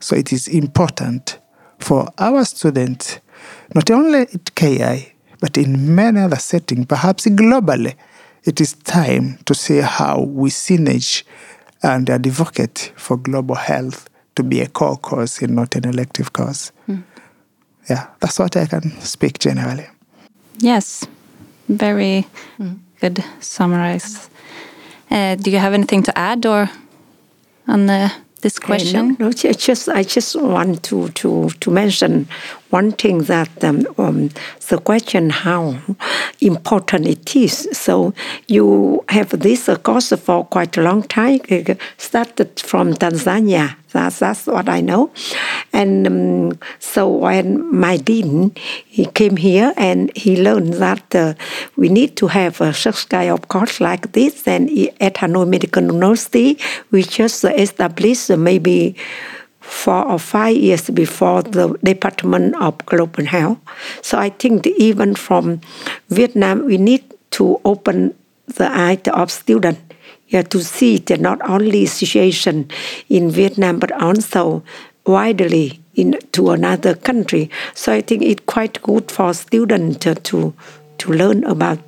So 0.00 0.16
it 0.16 0.32
is 0.32 0.48
important 0.48 1.38
for 1.78 2.08
our 2.18 2.44
students, 2.44 3.18
not 3.74 3.90
only 3.90 4.20
at 4.20 4.54
KI, 4.54 5.14
but 5.40 5.56
in 5.56 5.94
many 5.94 6.20
other 6.20 6.36
settings, 6.36 6.86
perhaps 6.86 7.26
globally, 7.26 7.94
it 8.44 8.60
is 8.60 8.74
time 8.74 9.38
to 9.44 9.54
see 9.54 9.78
how 9.78 10.20
we 10.20 10.50
synergize 10.50 11.24
and 11.82 12.08
advocate 12.08 12.92
for 12.96 13.16
global 13.16 13.56
health 13.56 14.08
to 14.36 14.42
be 14.42 14.60
a 14.60 14.68
core 14.68 14.96
cause 14.96 15.42
and 15.42 15.54
not 15.54 15.74
an 15.74 15.84
elective 15.84 16.32
cause. 16.32 16.72
Mm. 16.88 17.02
Yeah, 17.90 18.06
that's 18.20 18.38
what 18.38 18.56
I 18.56 18.66
can 18.66 18.90
speak 19.00 19.38
generally. 19.38 19.86
Yes, 20.58 21.06
very 21.68 22.26
mm. 22.58 22.78
good 23.00 23.24
summarize. 23.40 24.30
Uh, 25.12 25.34
do 25.34 25.50
you 25.50 25.58
have 25.58 25.74
anything 25.74 26.02
to 26.02 26.18
add 26.18 26.46
or 26.46 26.70
on 27.68 27.84
the, 27.84 28.10
this 28.40 28.58
question? 28.58 28.96
Uh, 28.96 29.02
no, 29.18 29.26
no, 29.26 29.30
just 29.30 29.90
I 29.90 30.02
just 30.04 30.40
want 30.40 30.82
to 30.84 31.10
to 31.10 31.50
to 31.60 31.70
mention 31.70 32.26
one 32.70 32.92
thing 32.92 33.18
that 33.24 33.62
um, 33.62 33.86
um, 33.98 34.30
the 34.70 34.78
question 34.78 35.28
how 35.28 35.76
important 36.40 37.06
it 37.06 37.36
is. 37.36 37.68
So 37.72 38.14
you 38.48 39.04
have 39.10 39.38
this 39.38 39.68
course 39.82 40.14
for 40.14 40.46
quite 40.46 40.78
a 40.78 40.82
long 40.82 41.02
time. 41.02 41.40
It 41.46 41.78
started 41.98 42.58
from 42.58 42.94
Tanzania 42.94 43.76
that's, 43.92 44.18
that's 44.18 44.46
what 44.46 44.68
I 44.68 44.80
know. 44.80 45.10
And 45.72 46.06
um, 46.06 46.58
so 46.78 47.08
when 47.08 47.74
my 47.74 47.96
dean, 47.96 48.52
he 48.86 49.06
came 49.06 49.36
here 49.36 49.72
and 49.76 50.14
he 50.16 50.42
learned 50.42 50.74
that 50.74 51.14
uh, 51.14 51.34
we 51.76 51.88
need 51.88 52.16
to 52.16 52.26
have 52.28 52.60
a 52.60 52.74
such 52.74 53.08
kind 53.08 53.30
of 53.30 53.48
course 53.48 53.80
like 53.80 54.12
this. 54.12 54.46
And 54.46 54.68
at 55.00 55.14
Hanoi 55.14 55.48
Medical 55.48 55.82
University, 55.82 56.58
we 56.90 57.02
just 57.02 57.44
established 57.44 58.30
maybe 58.30 58.96
four 59.60 60.04
or 60.04 60.18
five 60.18 60.56
years 60.56 60.90
before 60.90 61.42
the 61.42 61.78
Department 61.82 62.54
of 62.56 62.84
Global 62.84 63.24
Health. 63.24 63.58
So 64.02 64.18
I 64.18 64.30
think 64.30 64.66
even 64.66 65.14
from 65.14 65.60
Vietnam, 66.08 66.66
we 66.66 66.76
need 66.76 67.04
to 67.32 67.60
open 67.64 68.14
the 68.46 68.68
eyes 68.68 69.00
of 69.06 69.30
students 69.30 69.80
yeah, 70.28 70.42
to 70.42 70.62
see 70.64 70.96
the 70.96 71.18
not 71.18 71.38
only 71.48 71.84
situation 71.86 72.68
in 73.08 73.30
Vietnam 73.30 73.78
but 73.78 73.92
also 73.92 74.62
widely 75.06 75.80
in 75.94 76.18
to 76.32 76.50
another 76.50 76.94
country. 76.94 77.50
So 77.74 77.92
I 77.92 78.00
think 78.00 78.22
it's 78.22 78.42
quite 78.46 78.80
good 78.82 79.10
for 79.10 79.34
students 79.34 79.98
to 79.98 80.14
to, 80.14 80.54
to 80.98 81.12
learn 81.12 81.44
about 81.44 81.78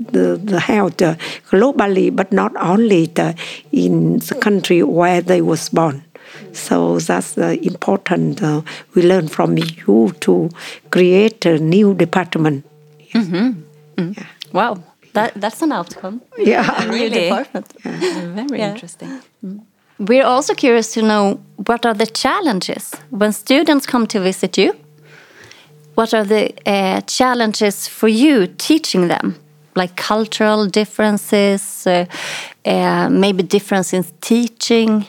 the, 0.00 0.40
the 0.42 0.60
health 0.60 1.02
uh, 1.02 1.16
globally, 1.50 2.14
but 2.14 2.32
not 2.32 2.52
only 2.56 3.06
the, 3.06 3.34
in 3.72 4.18
the 4.18 4.34
country 4.40 4.82
where 4.82 5.20
they 5.20 5.42
was 5.42 5.68
born. 5.68 6.04
So 6.52 6.98
that's 6.98 7.36
uh, 7.36 7.56
important. 7.62 8.42
Uh, 8.42 8.62
we 8.94 9.02
learn 9.02 9.28
from 9.28 9.58
you 9.58 10.14
to 10.20 10.50
create 10.90 11.44
a 11.46 11.58
new 11.58 11.94
department. 11.94 12.64
Yes. 12.98 13.14
Mm 13.14 13.32
-hmm. 13.32 13.54
Mm. 13.96 14.14
Yeah. 14.16 14.26
Wow. 14.52 14.82
That, 15.12 15.32
that's 15.40 15.62
an 15.62 15.72
outcome. 15.72 16.20
Yeah, 16.38 16.68
a 16.80 16.86
really. 16.92 17.28
department. 17.28 17.66
Yeah. 17.84 18.34
Very 18.34 18.58
yeah. 18.58 18.70
interesting. 18.70 19.20
Mm. 19.44 19.60
We're 20.00 20.24
also 20.24 20.54
curious 20.54 20.94
to 20.94 21.02
know 21.02 21.40
what 21.66 21.84
are 21.84 21.92
the 21.92 22.06
challenges 22.06 22.94
when 23.10 23.32
students 23.32 23.86
come 23.86 24.06
to 24.06 24.20
visit 24.20 24.56
you? 24.56 24.74
What 25.94 26.14
are 26.14 26.24
the 26.24 26.54
uh, 26.64 27.02
challenges 27.02 27.86
for 27.86 28.08
you 28.08 28.46
teaching 28.46 29.08
them? 29.08 29.36
Like 29.74 29.96
cultural 29.96 30.66
differences, 30.66 31.86
uh, 31.86 32.06
uh, 32.64 33.10
maybe 33.10 33.42
difference 33.42 33.92
in 33.92 34.04
teaching? 34.22 35.04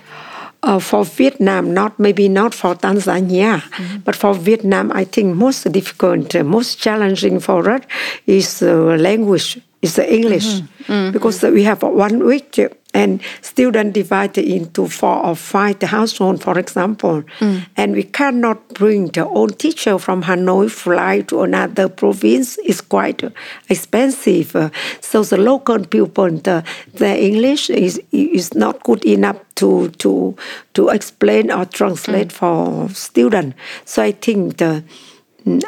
Uh, 0.62 0.78
for 0.80 1.06
Vietnam, 1.06 1.74
not 1.74 1.98
maybe 1.98 2.28
not 2.28 2.54
for 2.54 2.76
Tanzania, 2.76 3.56
mm 3.56 3.62
-hmm. 3.62 4.04
but 4.06 4.16
for 4.16 4.36
Vietnam, 4.36 4.92
I 5.02 5.06
think 5.06 5.36
most 5.36 5.72
difficult, 5.72 6.36
uh, 6.36 6.44
most 6.44 6.82
challenging 6.84 7.42
for 7.42 7.70
us 7.70 7.82
is 8.26 8.62
uh, 8.62 8.96
language 8.98 9.58
is 9.82 9.96
the 9.96 10.06
English 10.14 10.46
mm-hmm. 10.46 10.94
Mm-hmm. 10.94 11.12
because 11.12 11.42
we 11.42 11.64
have 11.64 11.82
one 11.82 12.24
week 12.24 12.60
and 12.94 13.22
students 13.42 13.94
divided 13.94 14.46
into 14.46 14.88
four 14.88 15.26
or 15.26 15.36
five 15.36 15.82
households, 15.82 16.44
for 16.44 16.60
example, 16.60 17.24
mm. 17.40 17.66
and 17.78 17.94
we 17.94 18.04
cannot 18.04 18.68
bring 18.70 19.08
the 19.08 19.26
old 19.26 19.58
teacher 19.60 19.98
from 19.98 20.24
Hanoi 20.24 20.70
fly 20.70 21.22
to 21.22 21.44
another 21.44 21.88
province. 21.90 22.58
It's 22.64 22.82
quite 22.82 23.24
expensive. 23.70 24.56
Uh, 24.56 24.70
so 25.00 25.24
the 25.24 25.38
local 25.38 25.80
people, 25.86 26.30
the, 26.30 26.64
their 26.94 27.18
English 27.18 27.70
is 27.70 28.02
is 28.12 28.54
not 28.54 28.84
good 28.84 29.04
enough 29.06 29.38
to 29.56 29.90
to 29.90 30.36
to 30.74 30.90
explain 30.90 31.52
or 31.52 31.66
translate 31.66 32.30
mm. 32.30 32.32
for 32.32 32.90
students. 32.90 33.56
So 33.86 34.04
I 34.04 34.12
think 34.12 34.58
the 34.58 34.84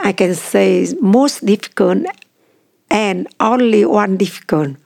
I 0.04 0.12
can 0.12 0.36
say 0.36 0.94
most 1.02 1.46
difficult 1.46 2.06
and 2.90 3.28
only 3.40 3.86
one 3.86 4.18
difficult. 4.18 4.78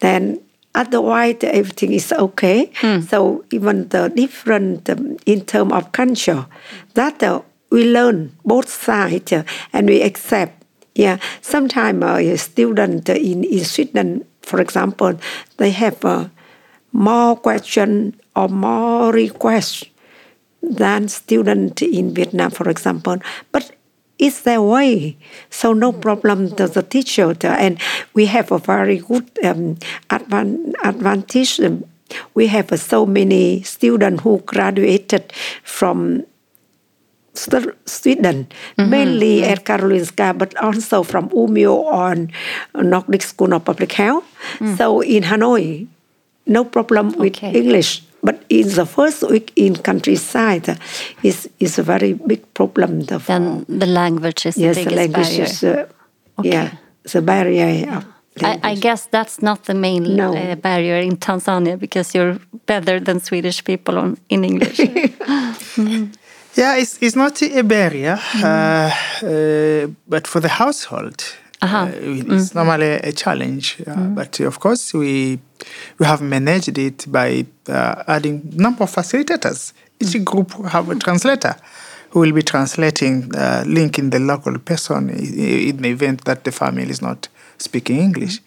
Then 0.00 0.40
otherwise 0.74 1.36
everything 1.42 1.92
is 1.92 2.12
okay. 2.12 2.70
So 3.02 3.44
even 3.50 3.88
the 3.88 4.08
different 4.08 4.88
um, 4.90 5.16
in 5.26 5.44
terms 5.44 5.72
of 5.72 5.92
culture, 5.92 6.46
that 6.94 7.22
uh, 7.22 7.42
we 7.70 7.90
learn 7.92 8.36
both 8.44 8.68
sides 8.68 9.32
uh, 9.32 9.44
and 9.72 9.88
we 9.88 10.02
accept. 10.02 10.64
Yeah, 10.94 11.18
sometimes 11.40 12.02
uh, 12.02 12.16
a 12.16 12.36
student 12.36 13.08
in, 13.08 13.44
in 13.44 13.64
Sweden, 13.64 14.24
for 14.42 14.60
example, 14.60 15.18
they 15.56 15.70
have 15.70 16.04
uh, 16.04 16.28
more 16.92 17.36
question 17.36 18.20
or 18.34 18.48
more 18.48 19.12
requests 19.12 19.84
than 20.62 21.08
student 21.08 21.80
in 21.80 22.12
Vietnam, 22.12 22.50
for 22.50 22.68
example. 22.68 23.16
But 23.52 23.70
it's 24.20 24.40
their 24.42 24.60
way, 24.60 25.16
so 25.48 25.72
no 25.72 25.90
problem 25.92 26.54
to 26.56 26.68
the 26.68 26.82
teacher. 26.82 27.34
And 27.42 27.78
we 28.14 28.26
have 28.26 28.52
a 28.52 28.58
very 28.58 28.98
good 28.98 29.26
um, 29.42 29.76
advan- 30.10 30.74
advantage. 30.84 31.58
Um, 31.60 31.84
we 32.34 32.46
have 32.48 32.70
uh, 32.72 32.76
so 32.76 33.06
many 33.06 33.62
students 33.62 34.22
who 34.22 34.38
graduated 34.44 35.32
from 35.64 36.24
Sweden, 37.86 38.48
mainly 38.76 39.44
at 39.44 39.64
Karolinska, 39.64 40.36
but 40.36 40.54
also 40.58 41.02
from 41.02 41.28
Umeå 41.30 41.86
on 41.86 42.28
Nordic 42.74 43.22
School 43.22 43.54
of 43.54 43.64
Public 43.64 43.92
Health. 43.92 44.24
So 44.76 45.00
in 45.00 45.22
Hanoi, 45.22 45.86
no 46.46 46.64
problem 46.64 47.12
with 47.16 47.36
Okay. 47.36 47.52
English. 47.54 48.02
But 48.22 48.42
in 48.48 48.68
the 48.74 48.84
first 48.86 49.22
week 49.30 49.52
in 49.56 49.76
countryside, 49.76 50.78
is 51.22 51.48
is 51.58 51.78
a 51.78 51.82
very 51.82 52.12
big 52.12 52.40
problem. 52.54 53.00
The, 53.06 53.18
Then 53.18 53.64
the 53.68 53.86
language 53.86 54.46
is 54.48 54.56
yes, 54.56 54.76
the 54.76 54.84
the 54.84 54.90
biggest 54.90 54.96
language 54.96 55.28
barrier. 55.28 55.44
is 55.44 55.62
uh, 55.64 55.86
Okay. 56.38 56.48
yeah, 56.52 56.68
the 57.12 57.20
barrier. 57.22 57.96
Of 57.96 58.04
I, 58.42 58.58
I 58.72 58.74
guess 58.76 59.06
that's 59.10 59.42
not 59.42 59.64
the 59.64 59.74
main 59.74 60.16
No. 60.16 60.34
uh, 60.34 60.54
barrier 60.54 61.00
in 61.02 61.16
Tanzania 61.16 61.76
because 61.78 62.14
you're 62.18 62.38
better 62.66 63.00
than 63.00 63.20
Swedish 63.20 63.62
people 63.64 63.98
on, 63.98 64.16
in 64.28 64.44
English. 64.44 64.80
Yeah, 66.56 66.76
it's, 66.78 66.98
it's 67.00 67.14
not 67.16 67.40
a 67.42 67.62
barrier, 67.62 68.18
uh, 68.42 68.90
uh, 69.22 69.86
but 70.08 70.26
for 70.26 70.40
the 70.40 70.48
household, 70.48 71.22
Aha. 71.62 71.82
uh, 71.84 71.90
it's 72.34 72.54
normally 72.54 72.92
a 73.10 73.12
challenge. 73.12 73.76
Uh, 73.86 74.08
But 74.14 74.40
of 74.40 74.58
course, 74.60 74.94
we 74.98 75.38
we 75.98 76.06
have 76.06 76.22
managed 76.24 76.78
it 76.78 77.06
by 77.12 77.44
uh, 77.68 78.02
adding 78.06 78.42
number 78.56 78.84
of 78.84 78.90
facilitators. 78.94 79.72
Each 80.00 80.16
group 80.24 80.56
will 80.58 80.68
have 80.70 80.88
a 80.88 80.94
translator 80.94 81.54
who 82.10 82.20
will 82.20 82.32
be 82.32 82.42
translating, 82.42 83.30
uh, 83.36 83.62
linking 83.66 84.10
the 84.10 84.18
local 84.18 84.58
person 84.58 85.10
in 85.10 85.76
the 85.76 85.88
event 85.90 86.24
that 86.24 86.42
the 86.44 86.50
family 86.50 86.90
is 86.90 87.00
not 87.02 87.28
speaking 87.58 87.98
English. 87.98 88.40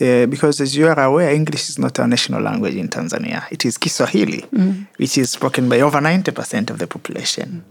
Uh, 0.00 0.26
because 0.26 0.60
as 0.60 0.76
you 0.76 0.86
are 0.86 1.00
aware, 1.00 1.30
English 1.34 1.68
is 1.70 1.78
not 1.78 1.98
our 1.98 2.06
national 2.06 2.42
language 2.42 2.76
in 2.76 2.88
Tanzania. 2.88 3.42
It 3.50 3.64
is 3.64 3.78
Kiswahili, 3.78 4.44
which 4.98 5.16
is 5.18 5.30
spoken 5.30 5.68
by 5.68 5.80
over 5.80 6.00
90% 6.00 6.70
of 6.70 6.78
the 6.78 6.86
population. 6.86 7.64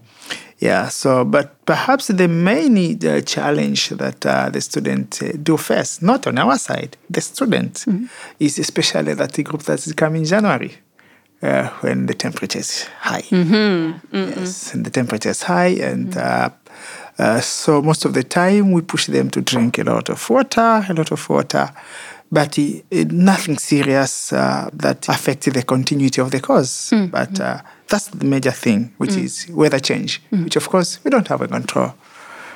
Yeah, 0.60 0.90
so, 0.90 1.24
but 1.24 1.64
perhaps 1.66 2.08
the 2.08 2.28
main 2.28 2.78
uh, 3.06 3.22
challenge 3.22 3.90
that 3.90 4.26
uh, 4.26 4.50
the 4.50 4.60
students 4.62 5.22
uh, 5.22 5.34
do 5.44 5.56
face, 5.58 6.02
not 6.02 6.26
on 6.26 6.40
our 6.40 6.58
side, 6.58 6.98
the 7.10 7.22
students, 7.22 7.86
is 8.40 8.58
especially 8.58 9.14
that 9.14 9.34
the 9.34 9.44
group 9.44 9.64
that 9.64 9.86
is 9.86 9.94
coming 9.94 10.22
in 10.22 10.28
January. 10.28 10.74
Uh, 11.40 11.70
when 11.82 12.08
the 12.08 12.16
temperature 12.16 12.58
is 12.58 12.86
high. 13.00 13.22
Yes, 14.12 14.74
and 14.74 14.84
the 14.84 14.90
temperature 14.90 15.30
is 15.30 15.44
high, 15.44 15.68
and 15.68 16.18
uh, 16.18 16.50
uh, 17.20 17.40
so 17.42 17.80
most 17.80 18.06
of 18.06 18.16
the 18.16 18.24
time 18.24 18.72
we 18.72 18.82
push 18.82 19.06
them 19.06 19.30
to 19.30 19.42
drink 19.42 19.78
a 19.78 19.84
lot 19.84 20.10
of 20.10 20.30
water, 20.32 20.84
a 20.90 20.94
lot 20.96 21.12
of 21.12 21.30
water, 21.30 21.70
but 22.32 22.58
nothing 22.92 23.58
serious 23.58 24.34
uh, 24.34 24.70
that 24.74 25.08
affected 25.10 25.54
the 25.54 25.64
continuity 25.64 26.22
of 26.22 26.32
the 26.32 26.40
course. 26.40 26.92
But 27.12 27.40
uh, 27.40 27.62
that's 27.88 28.08
the 28.08 28.26
major 28.26 28.52
thing, 28.52 28.94
which 28.98 29.16
is 29.16 29.48
weather 29.50 29.80
change, 29.80 30.22
which 30.32 30.56
of 30.56 30.68
course 30.70 31.00
we 31.04 31.10
don't 31.12 31.28
have 31.28 31.42
a 31.42 31.48
control. 31.48 31.94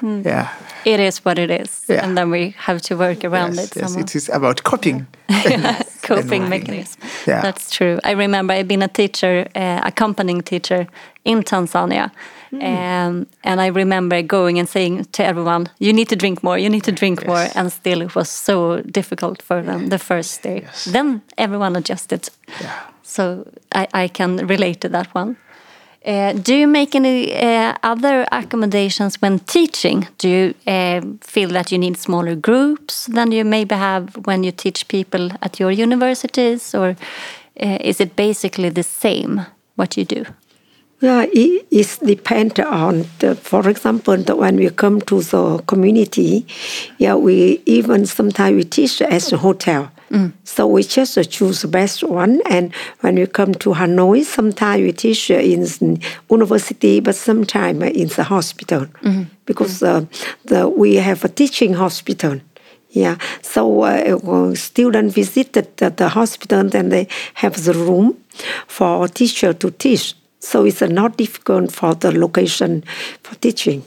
Yeah. 0.04 0.50
it 0.84 1.00
is 1.00 1.24
what 1.24 1.38
it 1.38 1.52
is. 1.52 1.84
Yeah. 1.88 2.04
And 2.04 2.18
then 2.18 2.32
we 2.32 2.56
have 2.58 2.82
to 2.84 2.96
work 2.98 3.24
around 3.24 3.56
Yes, 3.56 3.66
it 3.66 3.76
yes, 3.76 3.92
somehow. 3.92 4.04
it 4.04 4.16
is 4.16 4.30
about 4.30 4.64
coping. 4.64 5.06
coping 6.08 6.50
mechanism. 6.50 7.02
Yeah. 7.28 7.42
That's 7.42 7.70
true. 7.70 8.00
I 8.04 8.12
remember 8.12 8.54
I've 8.54 8.68
been 8.68 8.82
a 8.82 8.88
teacher, 8.88 9.48
uh, 9.56 9.82
accompanying 9.84 10.42
teacher 10.42 10.88
in 11.26 11.44
Tanzania. 11.44 12.12
Hmm. 12.50 12.62
Um, 12.62 13.28
and 13.44 13.62
I 13.62 13.68
remember 13.68 14.22
going 14.22 14.60
and 14.60 14.68
saying 14.68 15.06
to 15.14 15.24
everyone, 15.24 15.68
you 15.80 15.94
need 15.94 16.10
to 16.10 16.16
drink 16.16 16.44
more, 16.44 16.58
you 16.58 16.70
need 16.70 16.84
to 16.84 16.92
drink 16.92 17.26
more. 17.26 17.48
And 17.56 17.72
still 17.72 18.02
it 18.02 18.16
was 18.16 18.30
so 18.30 18.82
difficult 18.82 19.42
for 19.42 19.62
them 19.62 19.90
the 19.90 20.00
first 20.00 20.42
day. 20.44 20.66
Then 20.86 21.22
everyone 21.38 21.76
adjusted. 21.76 22.30
So 23.04 23.48
I, 23.74 23.88
I 23.94 24.08
can 24.08 24.48
relate 24.48 24.82
to 24.82 24.90
that 24.90 25.08
one. 25.16 25.38
Uh, 26.04 26.34
do 26.34 26.56
you 26.56 26.68
make 26.68 26.96
any 26.96 27.32
uh, 27.36 27.76
other 27.84 28.26
accommodations 28.32 29.22
when 29.22 29.40
teaching? 29.40 30.08
Do 30.18 30.28
you 30.28 30.54
uh, 30.66 31.02
feel 31.22 31.50
that 31.50 31.72
you 31.72 31.78
need 31.78 31.98
smaller 31.98 32.36
groups 32.36 33.06
than 33.06 33.32
you 33.32 33.46
maybe 33.46 33.76
have 33.76 34.16
when 34.26 34.44
you 34.44 34.52
teach 34.52 34.88
people 34.88 35.30
at 35.44 35.60
your 35.60 35.70
universities, 35.70 36.74
or 36.74 36.96
is 37.56 38.02
it 38.02 38.16
basically 38.16 38.70
the 38.70 38.84
same 38.84 39.46
what 39.76 39.96
you 39.96 40.06
do? 40.06 40.26
Yeah, 41.02 41.26
it, 41.32 42.00
depends 42.06 42.60
on, 42.60 43.06
the, 43.20 43.36
for 43.36 43.68
example, 43.68 44.18
the, 44.18 44.36
when 44.36 44.58
we 44.58 44.70
come 44.70 45.02
to 45.02 45.22
the 45.22 45.58
community, 45.66 46.46
yeah, 47.00 47.16
we 47.16 47.62
even 47.66 48.06
sometimes 48.06 48.56
we 48.56 48.64
teach 48.64 49.02
as 49.02 49.34
a 49.34 49.38
hotel. 49.38 49.92
So 50.44 50.68
we 50.68 50.84
just 50.84 51.18
choose 51.32 51.62
the 51.62 51.68
best 51.68 52.04
one. 52.04 52.42
And 52.50 52.74
when 53.00 53.16
we 53.16 53.28
come 53.28 53.54
to 53.56 53.70
Hanoi, 53.74 54.24
sometimes 54.24 54.82
we 54.82 54.92
teach 54.92 55.32
uh, 55.32 55.36
in 55.36 56.00
university, 56.30 57.00
but 57.00 57.16
sometimes 57.16 57.84
in 57.84 58.08
the 58.10 58.24
hospital 58.24 58.88
because 59.46 59.82
uh, 59.84 60.06
the, 60.46 60.68
we 60.68 60.96
have 60.96 61.24
a 61.24 61.30
teaching 61.30 61.74
hospital. 61.74 62.40
Yeah, 62.94 63.16
so 63.42 63.84
uh, 63.84 64.18
when 64.18 64.56
student 64.58 65.14
visited 65.14 65.78
the, 65.78 65.90
the 65.92 66.10
hospital, 66.10 66.60
and 66.76 66.92
they 66.92 67.08
have 67.36 67.64
the 67.64 67.74
room 67.74 68.18
for 68.68 69.08
teacher 69.08 69.54
to 69.54 69.72
teach. 69.72 70.14
So 70.40 70.66
it's 70.66 70.82
not 70.82 71.16
difficult 71.18 71.72
for 71.72 71.96
the 71.96 72.12
location 72.12 72.84
for 73.24 73.36
teaching, 73.36 73.84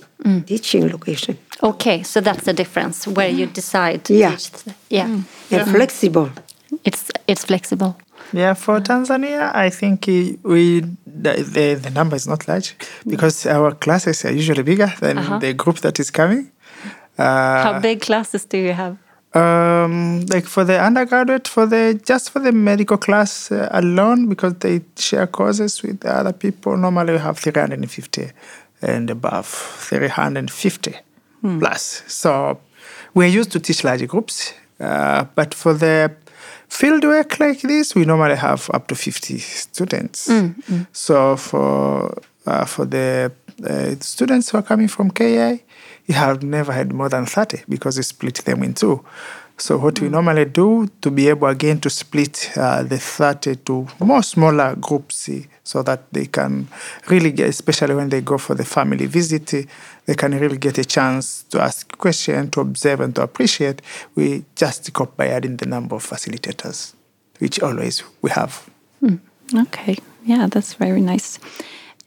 teaching 0.46 0.88
location. 0.88 1.37
Okay, 1.64 2.03
so 2.03 2.20
that's 2.20 2.44
the 2.44 2.53
difference 2.53 3.07
where 3.11 3.29
you 3.31 3.46
decide 3.46 4.05
to 4.05 4.14
Yeah. 4.14 4.31
teach. 4.31 4.50
the- 4.50 4.74
yeah, 4.90 5.09
Yeah, 5.50 5.64
flexible. 5.64 6.29
it's 6.85 7.11
it's 7.27 7.44
flexible. 7.44 7.94
Yeah, 8.33 8.55
for 8.57 8.81
Tanzania, 8.81 9.50
I 9.66 9.70
think 9.70 10.09
uh, 10.09 10.12
we 10.42 10.81
the, 11.07 11.33
the, 11.55 11.74
the 11.74 11.90
number 11.90 12.16
is 12.16 12.27
not 12.27 12.46
large 12.48 12.74
because 13.07 13.46
our 13.46 13.72
classes 13.74 14.24
are 14.24 14.33
usually 14.33 14.62
bigger 14.62 14.92
than 15.00 15.16
the 15.40 15.53
group 15.55 15.79
that 15.81 15.98
is 15.98 16.11
coming. 16.11 16.50
Uh, 17.18 17.62
How 17.62 17.81
big 17.81 18.00
classes 18.00 18.44
do 18.48 18.57
you 18.59 18.72
have? 18.74 18.96
Um, 19.35 20.20
like 20.35 20.46
for 20.46 20.64
the 20.64 20.79
undergraduate, 20.87 21.48
for 21.48 21.66
the 21.66 21.94
just 22.09 22.31
for 22.31 22.40
the 22.40 22.53
medical 22.53 22.96
class 22.98 23.50
uh, 23.53 23.68
alone, 23.70 24.29
because 24.29 24.55
they 24.59 24.81
share 24.96 25.27
courses 25.27 25.83
with 25.83 26.05
other 26.05 26.33
people. 26.33 26.77
Normally, 26.77 27.12
we 27.12 27.18
have 27.18 27.38
350 27.38 28.31
and 28.83 29.11
above, 29.11 29.46
350 31.44 31.59
plus. 31.61 32.02
So 32.07 32.59
we're 33.14 33.28
used 33.28 33.52
to 33.52 33.61
teach 33.61 33.85
large 33.85 34.07
groups, 34.09 34.54
uh, 34.80 35.24
but 35.35 35.54
for 35.54 35.74
the 35.74 36.11
field 36.68 37.04
work 37.04 37.38
like 37.38 37.61
this, 37.61 37.94
we 37.94 38.04
normally 38.04 38.37
have 38.37 38.70
up 38.74 38.88
to 38.88 38.94
50 38.94 39.38
students. 39.38 40.28
So 40.92 41.37
for 41.37 42.16
uh, 42.46 42.64
for 42.66 42.85
the 42.87 43.33
uh, 43.66 43.94
students 44.00 44.50
who 44.50 44.59
are 44.59 44.62
coming 44.62 44.88
from 44.88 45.11
KI, 45.11 45.62
we 46.09 46.14
have 46.14 46.42
never 46.42 46.72
had 46.72 46.92
more 46.92 47.09
than 47.09 47.24
30 47.26 47.62
because 47.68 47.96
we 47.96 48.02
split 48.02 48.44
them 48.44 48.62
in 48.62 48.74
two. 48.74 49.02
So 49.56 49.78
what 49.78 50.00
we 50.00 50.08
normally 50.08 50.46
do 50.46 50.88
to 51.00 51.10
be 51.10 51.28
able 51.28 51.46
again 51.46 51.80
to 51.80 51.90
split 51.90 52.50
uh, 52.56 52.82
the 52.82 52.98
30 52.98 53.56
to 53.56 53.86
more 54.00 54.22
smaller 54.22 54.74
groups 54.74 55.28
eh, 55.28 55.44
so 55.62 55.82
that 55.84 56.12
they 56.12 56.26
can 56.26 56.66
really 57.08 57.30
get, 57.30 57.50
especially 57.50 57.94
when 57.94 58.08
they 58.08 58.20
go 58.20 58.36
for 58.36 58.56
the 58.56 58.64
family 58.64 59.06
visit, 59.06 59.54
eh, 59.54 59.64
they 60.06 60.14
can 60.14 60.36
really 60.38 60.58
get 60.58 60.76
a 60.78 60.84
chance 60.84 61.44
to 61.44 61.60
ask 61.60 61.96
questions, 61.96 62.50
to 62.50 62.60
observe 62.60 63.00
and 63.00 63.14
to 63.14 63.22
appreciate. 63.22 63.80
We 64.16 64.44
just 64.56 64.92
cope 64.92 65.16
by 65.16 65.28
adding 65.28 65.56
the 65.56 65.66
number 65.66 65.94
of 65.94 66.04
facilitators, 66.04 66.94
which 67.38 67.60
always 67.60 68.02
we 68.22 68.30
have. 68.30 68.68
Okay, 69.56 69.96
yeah, 70.24 70.48
that's 70.50 70.74
very 70.74 71.00
nice. 71.00 71.38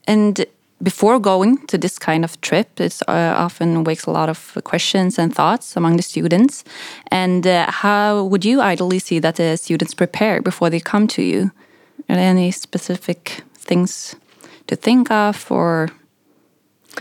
And 0.05 0.45
before 0.81 1.19
going 1.19 1.65
to 1.67 1.77
this 1.77 1.97
kind 1.97 2.23
of 2.23 2.39
trip, 2.41 2.79
it 2.79 3.01
uh, 3.07 3.33
often 3.35 3.83
wakes 3.83 4.05
a 4.05 4.11
lot 4.11 4.29
of 4.29 4.57
questions 4.63 5.17
and 5.17 5.33
thoughts 5.33 5.75
among 5.75 5.97
the 5.97 6.03
students. 6.03 6.63
And 7.11 7.47
uh, 7.47 7.71
how 7.71 8.23
would 8.25 8.45
you 8.45 8.61
ideally 8.61 8.99
see 8.99 9.19
that 9.19 9.35
the 9.35 9.57
students 9.57 9.93
prepare 9.93 10.41
before 10.41 10.69
they 10.69 10.79
come 10.79 11.07
to 11.07 11.21
you? 11.21 11.51
Are 12.09 12.15
there 12.15 12.29
any 12.29 12.51
specific 12.51 13.43
things 13.55 14.15
to 14.67 14.75
think 14.75 15.11
of 15.11 15.51
or 15.51 15.89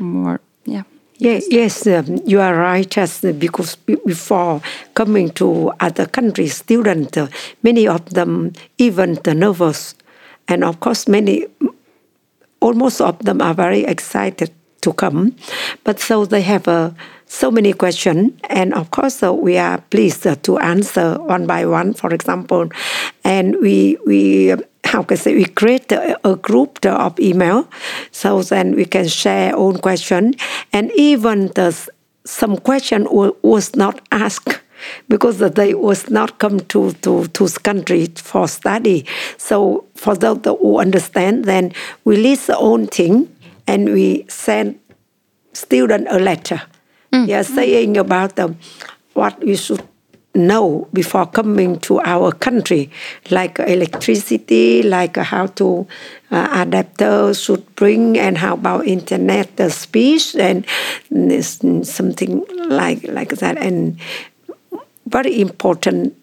more? 0.01 0.41
Yeah. 0.65 0.83
Yeah, 1.19 1.41
yes, 1.49 1.87
um, 1.87 2.21
you 2.27 2.41
are 2.41 2.55
right. 2.55 2.89
Just 2.89 3.23
because 3.39 3.77
be- 3.77 3.97
before 4.05 4.61
coming 4.93 5.31
to 5.31 5.73
other 5.81 6.05
countries, 6.05 6.57
students, 6.57 7.17
uh, 7.17 7.29
many 7.63 7.89
of 7.89 8.05
them 8.11 8.53
even 8.77 9.15
the 9.25 9.33
nervous, 9.35 9.95
and 10.47 10.63
of 10.63 10.81
course, 10.81 11.09
many, 11.09 11.47
almost 12.61 13.01
of 13.01 13.19
them 13.21 13.41
are 13.41 13.55
very 13.55 13.85
excited 13.85 14.51
to 14.83 14.93
come, 14.93 15.35
but 15.85 15.99
so 16.01 16.25
they 16.25 16.43
have 16.43 16.69
uh, 16.69 16.91
so 17.27 17.51
many 17.51 17.73
questions, 17.73 18.33
and 18.51 18.73
of 18.75 18.91
course, 18.91 19.23
uh, 19.23 19.33
we 19.33 19.59
are 19.59 19.79
pleased 19.91 20.27
uh, 20.27 20.37
to 20.43 20.59
answer 20.59 21.19
one 21.19 21.47
by 21.47 21.67
one. 21.67 21.93
For 21.93 22.15
example, 22.15 22.69
and 23.25 23.57
we 23.61 23.97
we 24.07 24.55
how 24.85 25.03
can 25.03 25.17
I 25.17 25.21
say 25.21 25.35
we 25.35 25.45
create 25.47 25.91
a, 25.91 26.17
a 26.25 26.37
group 26.37 26.87
of 26.87 27.19
email, 27.19 27.69
so 28.13 28.43
then 28.43 28.77
we 28.77 28.85
can 28.85 29.09
share 29.09 29.57
own 29.57 29.79
question, 29.79 30.35
and 30.73 30.93
even 30.95 31.49
the 31.55 31.75
some 32.25 32.57
question 32.59 33.07
wa- 33.11 33.33
was 33.43 33.75
not 33.75 34.01
asked 34.13 34.61
because 35.09 35.39
they 35.39 35.75
was 35.75 36.11
not 36.11 36.39
come 36.39 36.61
to 36.61 36.93
to 36.93 37.27
to 37.29 37.45
this 37.45 37.59
country 37.59 38.07
for 38.17 38.49
study. 38.49 39.05
So 39.39 39.85
for 39.95 40.15
those 40.15 40.41
who 40.45 40.79
understand, 40.79 41.45
then 41.45 41.73
we 42.05 42.17
list 42.17 42.47
the 42.49 42.57
own 42.59 42.87
thing 42.87 43.29
and 43.67 43.93
we 43.93 44.25
send 44.29 44.79
student 45.53 46.07
a 46.11 46.19
letter. 46.19 46.63
Yeah, 47.13 47.43
saying 47.43 47.97
about 47.97 48.37
the, 48.37 48.55
what 49.15 49.41
we 49.41 49.57
should 49.57 49.81
know 50.35 50.87
before 50.93 51.25
coming 51.25 51.81
to 51.81 51.99
our 52.01 52.31
country, 52.31 52.91
like 53.31 53.59
electricity, 53.59 54.83
like 54.83 55.17
how 55.17 55.47
to 55.47 55.87
uh, 56.31 56.49
adapter 56.53 57.33
should 57.33 57.65
bring, 57.75 58.19
and 58.19 58.37
how 58.37 58.53
about 58.53 58.87
internet 58.87 59.57
the 59.57 59.71
speech 59.71 60.37
and 60.37 60.67
something 61.87 62.45
like 62.69 63.03
like 63.09 63.31
that, 63.37 63.57
and 63.57 63.97
very 65.07 65.41
important 65.41 66.15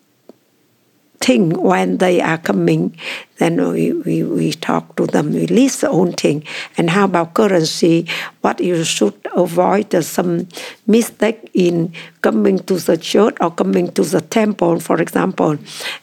thing 1.23 1.51
when 1.51 1.97
they 1.97 2.19
are 2.21 2.37
coming. 2.37 2.95
Then 3.37 3.55
we, 3.71 3.93
we, 3.93 4.23
we 4.23 4.51
talk 4.51 4.95
to 4.97 5.07
them, 5.07 5.33
we 5.33 5.47
list 5.47 5.81
the 5.81 5.89
own 5.89 6.11
thing. 6.13 6.43
And 6.77 6.89
how 6.89 7.05
about 7.05 7.33
currency? 7.33 8.07
What 8.41 8.59
you 8.59 8.83
should 8.83 9.15
avoid 9.35 9.91
some 10.03 10.47
mistake 10.85 11.49
in 11.53 11.93
coming 12.21 12.59
to 12.59 12.75
the 12.75 12.97
church 12.97 13.37
or 13.39 13.51
coming 13.51 13.91
to 13.93 14.03
the 14.03 14.21
temple, 14.21 14.79
for 14.79 15.01
example, 15.01 15.57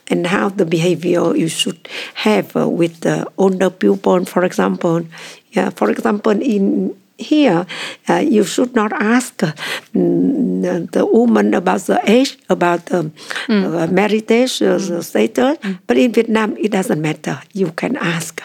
and 0.09 0.27
how 0.27 0.49
the 0.49 0.65
behavior 0.65 1.37
you 1.37 1.49
should 1.49 1.89
have 2.15 2.57
uh, 2.57 2.69
with 2.69 3.01
the 3.01 3.27
older 3.37 3.71
pupil, 3.71 4.25
for 4.25 4.45
example. 4.45 5.07
Yeah, 5.53 5.71
for 5.71 5.91
example, 5.91 6.33
in 6.41 6.97
here, 7.21 7.67
uh, 8.09 8.15
you 8.17 8.45
should 8.45 8.75
not 8.75 8.93
ask 8.93 9.43
uh, 9.43 9.53
mm, 9.95 10.91
the 10.91 11.05
woman 11.07 11.55
about 11.55 11.83
the 11.83 12.01
age, 12.11 12.39
about 12.49 12.87
the 12.87 13.11
uh, 13.49 13.87
marriage, 13.89 14.31
uh, 14.63 14.79
the 14.79 15.03
status. 15.03 15.59
But 15.87 15.97
in 15.99 16.13
Vietnam, 16.13 16.57
it 16.57 16.73
doesn't 16.73 17.01
matter. 17.01 17.41
You 17.53 17.73
can 17.73 17.97
ask. 17.97 18.43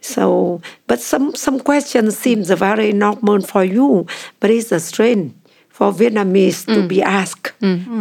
So, 0.00 0.60
but 0.86 1.00
some 1.00 1.34
some 1.34 1.60
questions 1.60 2.18
seems 2.18 2.50
very 2.50 2.92
normal 2.92 3.40
for 3.40 3.64
you, 3.64 4.06
but 4.40 4.50
it's 4.50 4.70
a 4.72 4.78
strange 4.80 5.32
for 5.70 5.92
Vietnamese 5.92 6.66
to 6.66 6.86
be 6.86 7.02
asked. 7.02 7.52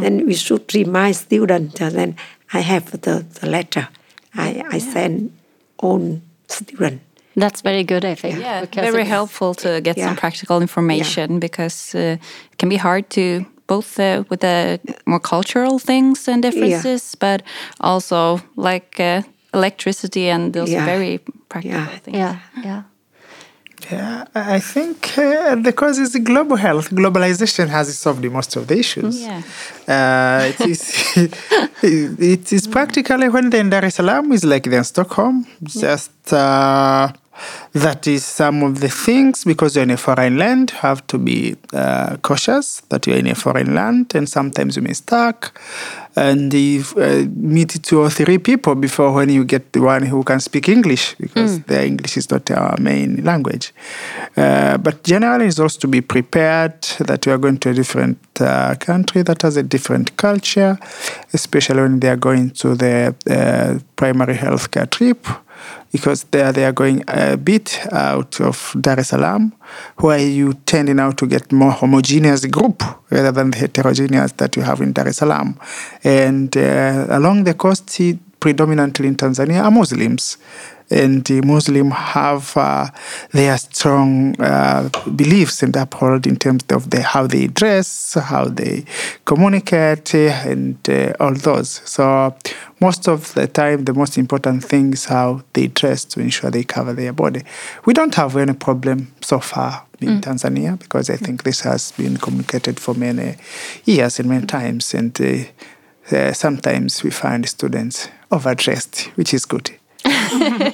Then 0.01 0.25
we 0.27 0.33
should 0.35 0.65
remind 0.75 1.15
students. 1.15 1.81
uh, 1.81 1.89
then 1.89 2.15
I 2.53 2.59
have 2.59 2.91
the, 2.91 3.25
the 3.39 3.47
letter. 3.49 3.87
I, 4.35 4.63
I 4.69 4.79
send 4.79 5.31
on 5.79 6.21
student. 6.47 7.01
That's 7.35 7.61
very 7.61 7.83
good, 7.83 8.05
I 8.05 8.15
think. 8.15 8.39
Yeah, 8.39 8.61
because 8.61 8.91
very 8.91 9.05
helpful 9.05 9.53
to 9.55 9.79
get 9.81 9.97
Yeah. 9.97 10.05
some 10.07 10.15
practical 10.15 10.61
information 10.61 11.39
because 11.39 11.95
uh, 11.95 12.17
it 12.51 12.57
can 12.57 12.69
be 12.69 12.77
hard 12.77 13.03
to 13.09 13.45
both 13.67 13.99
uh, 13.99 14.23
with 14.29 14.39
the 14.41 14.79
more 15.05 15.19
cultural 15.21 15.79
things 15.79 16.27
and 16.27 16.41
differences, 16.43 17.15
but 17.19 17.41
also 17.79 18.39
like 18.55 18.99
uh, 18.99 19.21
electricity 19.53 20.29
and 20.29 20.53
those 20.53 20.71
Yeah. 20.71 20.85
very 20.85 21.19
practical 21.49 21.79
Yeah. 21.79 21.99
things. 22.03 22.17
Yeah, 22.17 22.35
yeah. 22.63 22.81
Yeah, 23.91 24.23
I 24.33 24.55
I 24.55 24.59
think 24.73 24.97
uh, 25.17 25.55
the 25.65 25.73
cause 25.73 25.99
is 26.01 26.15
global 26.23 26.55
health. 26.57 26.89
Globalization 26.89 27.67
has 27.67 27.87
solved 27.97 28.23
most 28.31 28.55
of 28.55 28.63
the 28.67 28.75
issues. 28.77 29.15
Yeah. 29.19 29.41
Uh, 29.87 30.51
it 30.51 30.61
is 30.73 30.81
it 31.81 32.51
is 32.51 32.67
practically 32.67 33.27
when 33.29 33.49
they're 33.49 33.59
in 33.65 33.69
Dar 33.69 33.83
es 33.85 33.95
Salaam 33.95 34.31
is 34.31 34.43
like 34.43 34.63
they're 34.69 34.79
in 34.79 34.83
Stockholm. 34.85 35.45
Just 35.63 36.11
uh, 36.31 37.11
that 37.73 38.07
is 38.07 38.23
some 38.23 38.63
of 38.63 38.79
the 38.79 38.89
things 38.89 39.43
because 39.43 39.75
you're 39.75 39.83
in 39.83 39.91
a 39.91 39.97
foreign 39.97 40.37
land, 40.37 40.71
you 40.71 40.77
have 40.79 41.05
to 41.07 41.17
be 41.17 41.55
uh, 41.73 42.17
cautious 42.17 42.81
that 42.89 43.07
you're 43.07 43.17
in 43.17 43.27
a 43.27 43.35
foreign 43.35 43.73
land, 43.73 44.13
and 44.15 44.29
sometimes 44.29 44.75
you 44.75 44.81
may 44.81 44.93
stuck. 44.93 45.59
And 46.15 46.53
if, 46.53 46.95
uh, 46.95 47.25
meet 47.35 47.81
two 47.81 47.99
or 47.99 48.09
three 48.09 48.37
people 48.37 48.75
before 48.75 49.13
when 49.13 49.29
you 49.29 49.43
get 49.43 49.73
the 49.73 49.81
one 49.81 50.03
who 50.03 50.23
can 50.23 50.39
speak 50.39 50.69
English 50.69 51.15
because 51.15 51.59
their 51.61 51.83
English 51.85 52.17
is 52.17 52.29
not 52.29 52.51
our 52.51 52.79
main 52.79 53.23
language. 53.23 53.73
Uh, 54.37 54.77
but 54.77 55.03
generally, 55.03 55.47
it's 55.47 55.59
also 55.59 55.79
to 55.79 55.87
be 55.87 56.01
prepared 56.01 56.79
that 56.99 57.25
you 57.25 57.31
are 57.31 57.39
going 57.39 57.57
to 57.57 57.69
a 57.69 57.73
different 57.73 58.19
uh, 58.39 58.75
country 58.75 59.23
that 59.23 59.41
has 59.41 59.57
a 59.57 59.63
different 59.63 60.15
culture, 60.17 60.77
especially 61.33 61.81
when 61.81 61.99
they 61.99 62.09
are 62.09 62.15
going 62.15 62.51
to 62.51 62.75
the 62.75 63.15
uh, 63.29 63.79
primary 63.95 64.35
healthcare 64.35 64.87
trip 64.89 65.25
because 65.93 66.25
there 66.31 66.51
they 66.51 66.65
are 66.65 66.73
going 66.73 67.03
a 67.07 67.37
bit 67.37 67.79
out 67.91 68.41
of 68.41 68.75
Dar 68.81 68.99
es 68.99 69.09
Salaam, 69.09 69.53
where 69.97 70.19
you 70.19 70.53
tend 70.65 70.93
now 70.95 71.11
to 71.11 71.27
get 71.27 71.51
more 71.51 71.71
homogeneous 71.71 72.45
group 72.47 72.83
rather 73.11 73.31
than 73.31 73.51
the 73.51 73.59
heterogeneous 73.59 74.33
that 74.33 74.57
you 74.57 74.63
have 74.63 74.81
in 74.81 74.91
Dar 74.91 75.07
es 75.07 75.17
Salaam. 75.17 75.57
And 76.03 76.57
uh, 76.57 77.05
along 77.09 77.43
the 77.43 77.53
coast, 77.53 78.01
predominantly 78.39 79.07
in 79.07 79.15
Tanzania, 79.15 79.63
are 79.63 79.71
Muslims. 79.71 80.37
And 80.89 81.23
the 81.25 81.41
Muslim 81.41 81.91
have 81.91 82.55
uh, 82.55 82.87
their 83.31 83.57
strong 83.57 84.39
uh, 84.39 84.89
beliefs 85.15 85.63
and 85.63 85.75
uphold 85.75 86.27
in 86.27 86.35
terms 86.35 86.63
of 86.69 86.89
the, 86.89 87.01
how 87.01 87.27
they 87.27 87.47
dress, 87.47 88.13
how 88.15 88.45
they 88.45 88.85
communicate, 89.25 90.13
uh, 90.13 90.49
and 90.49 90.77
uh, 90.89 91.13
all 91.19 91.33
those. 91.33 91.81
So 91.85 92.35
most 92.79 93.07
of 93.07 93.33
the 93.33 93.47
time, 93.47 93.85
the 93.85 93.93
most 93.93 94.17
important 94.17 94.63
thing 94.63 94.93
is 94.93 95.05
how 95.05 95.41
they 95.53 95.67
dress 95.67 96.05
to 96.05 96.19
ensure 96.19 96.51
they 96.51 96.63
cover 96.63 96.93
their 96.93 97.13
body. 97.13 97.43
We 97.85 97.93
don't 97.93 98.15
have 98.15 98.35
any 98.35 98.53
problem 98.53 99.13
so 99.21 99.39
far 99.39 99.85
in 100.01 100.21
Tanzania 100.21 100.77
because 100.77 101.09
I 101.09 101.15
think 101.15 101.43
this 101.43 101.61
has 101.61 101.91
been 101.93 102.17
communicated 102.17 102.79
for 102.79 102.93
many 102.93 103.37
years 103.85 104.19
and 104.19 104.29
many 104.29 104.45
times. 104.45 104.93
And 104.93 105.19
uh, 105.21 106.15
uh, 106.15 106.33
sometimes 106.33 107.03
we 107.03 107.11
find 107.11 107.47
students 107.47 108.09
overdressed, 108.31 109.05
which 109.15 109.33
is 109.33 109.45
good. 109.45 109.71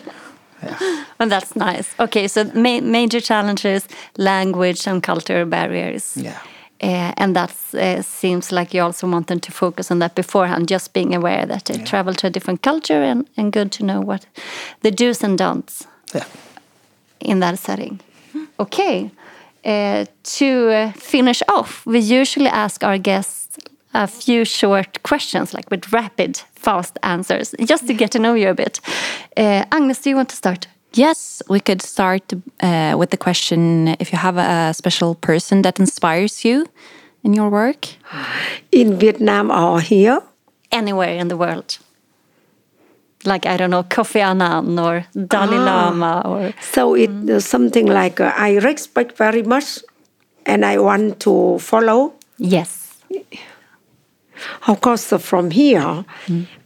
Well, 1.19 1.29
that's 1.29 1.55
nice. 1.55 1.87
Okay, 1.99 2.27
so 2.27 2.43
ma 2.53 2.81
major 2.81 3.21
challenges, 3.21 3.87
language 4.17 4.87
and 4.87 5.01
cultural 5.01 5.45
barriers. 5.45 6.17
Yeah. 6.17 6.37
Uh, 6.83 7.11
and 7.17 7.35
that 7.35 7.53
uh, 7.73 8.01
seems 8.01 8.51
like 8.51 8.73
you 8.73 8.81
also 8.83 9.07
want 9.07 9.27
them 9.27 9.39
to 9.39 9.51
focus 9.51 9.91
on 9.91 9.99
that 9.99 10.15
beforehand, 10.15 10.67
just 10.67 10.93
being 10.93 11.15
aware 11.15 11.45
that 11.45 11.65
they 11.65 11.77
travel 11.83 12.13
to 12.13 12.27
a 12.27 12.29
different 12.29 12.61
culture 12.61 13.03
and, 13.03 13.25
and 13.37 13.51
good 13.53 13.71
to 13.71 13.83
know 13.85 14.01
what 14.01 14.25
the 14.81 14.91
do's 14.91 15.23
and 15.23 15.37
don'ts 15.37 15.85
Yeah. 16.13 16.25
in 17.19 17.39
that 17.39 17.59
setting. 17.59 17.99
Okay, 18.57 19.11
uh, 19.65 20.05
to 20.23 20.45
uh, 20.69 20.91
finish 20.93 21.41
off, 21.47 21.85
we 21.85 21.99
usually 21.99 22.49
ask 22.49 22.83
our 22.83 22.97
guests 22.97 23.38
a 23.93 24.07
few 24.07 24.45
short 24.45 25.01
questions, 25.03 25.53
like 25.53 25.69
with 25.69 25.91
rapid, 25.91 26.41
fast 26.55 26.97
answers, 27.03 27.55
just 27.65 27.87
to 27.87 27.93
get 27.93 28.11
to 28.11 28.19
know 28.19 28.33
you 28.33 28.49
a 28.49 28.53
bit. 28.53 28.79
Uh, 29.37 29.65
Agnes, 29.71 30.01
do 30.01 30.09
you 30.09 30.15
want 30.15 30.29
to 30.29 30.35
start? 30.35 30.67
Yes, 30.93 31.41
we 31.49 31.59
could 31.59 31.81
start 31.81 32.33
uh, 32.61 32.95
with 32.97 33.11
the 33.11 33.17
question 33.17 33.89
if 33.99 34.11
you 34.11 34.17
have 34.17 34.37
a 34.37 34.73
special 34.73 35.15
person 35.15 35.61
that 35.61 35.79
inspires 35.79 36.43
you 36.43 36.65
in 37.23 37.33
your 37.33 37.49
work. 37.49 37.87
In 38.71 38.97
Vietnam 38.97 39.51
or 39.51 39.81
here, 39.81 40.21
Anywhere 40.71 41.17
in 41.17 41.29
the 41.29 41.37
world. 41.37 41.79
Like, 43.25 43.47
I 43.47 43.57
don't 43.57 43.71
know, 43.71 43.83
Kofi 43.83 44.21
Annan 44.21 44.77
or 44.77 45.03
Dalai 45.13 45.57
Lama 45.57 46.21
or. 46.23 46.53
So 46.61 46.93
it 46.93 47.09
uh, 47.27 47.39
something 47.39 47.87
like 47.87 48.21
uh, 48.21 48.31
I 48.37 48.59
respect 48.59 49.17
very 49.17 49.41
much, 49.41 49.79
and 50.45 50.63
I 50.63 50.77
want 50.77 51.19
to 51.21 51.57
follow. 51.59 52.13
Yes. 52.37 53.01
Of 54.67 54.81
course, 54.81 55.11
uh, 55.13 55.17
from 55.17 55.51
here, 55.51 56.05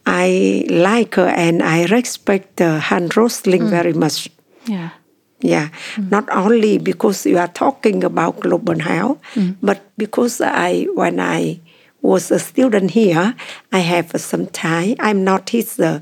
I 0.05 0.65
like 0.69 1.17
uh, 1.17 1.25
and 1.35 1.61
I 1.63 1.85
respect 1.85 2.61
uh, 2.61 2.79
Hans 2.79 3.15
Rosling 3.15 3.67
very 3.69 3.93
much. 3.93 4.29
Yeah. 4.65 4.89
Yeah, 5.45 5.69
not 6.09 6.29
only 6.31 6.77
because 6.77 7.25
you 7.25 7.37
are 7.37 7.49
talking 7.49 8.05
about 8.05 8.39
global 8.39 8.79
health, 8.79 9.19
but 9.61 9.81
because 9.97 10.39
I, 10.39 10.87
when 10.95 11.19
I 11.19 11.59
was 12.01 12.31
a 12.31 12.39
student 12.39 12.91
here, 12.91 13.35
I 13.73 13.79
have 13.79 14.11
some 14.21 14.47
time. 14.47 14.95
I'm 14.99 15.25
not 15.25 15.49
his 15.49 15.79
uh, 15.81 15.99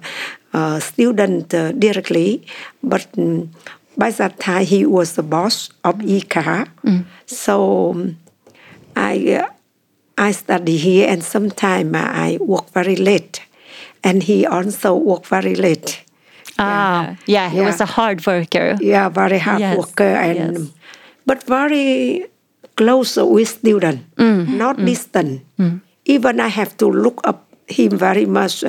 uh, 0.54 0.80
student 0.80 1.54
uh, 1.56 1.72
directly, 1.72 2.46
but 2.84 3.12
mm, 3.14 3.50
by 3.98 4.12
that 4.12 4.40
time 4.40 4.66
he 4.66 4.86
was 4.86 5.16
the 5.16 5.24
boss 5.24 5.72
of 5.84 5.96
ICA. 5.96 6.68
So 7.26 7.92
um, 7.92 8.18
I 8.96 9.42
uh, 9.42 9.48
I 10.22 10.32
study 10.32 10.78
here, 10.78 11.10
and 11.10 11.24
sometimes 11.24 11.96
I 11.96 12.38
work 12.40 12.70
very 12.70 12.96
late, 12.96 13.42
and 14.04 14.22
he 14.22 14.46
also 14.46 14.96
work 14.96 15.26
very 15.26 15.56
late. 15.56 16.06
Ah, 16.60 17.18
yeah, 17.26 17.50
he 17.50 17.60
was 17.62 17.82
a 17.82 17.86
hard 17.90 18.22
worker. 18.28 18.78
Yeah, 18.80 19.10
very 19.10 19.40
hard 19.40 19.60
Yes, 19.62 19.78
worker, 19.78 20.14
and 20.14 20.58
yes. 20.58 20.70
but 21.26 21.42
very 21.44 22.28
close 22.78 23.18
with 23.18 23.50
student, 23.50 24.06
Mm, 24.18 24.48
not 24.62 24.78
distant. 24.86 25.42
Even 26.06 26.40
I 26.40 26.50
have 26.50 26.78
to 26.78 26.86
look 26.86 27.22
up 27.26 27.50
him 27.66 27.98
very 27.98 28.26
much, 28.26 28.64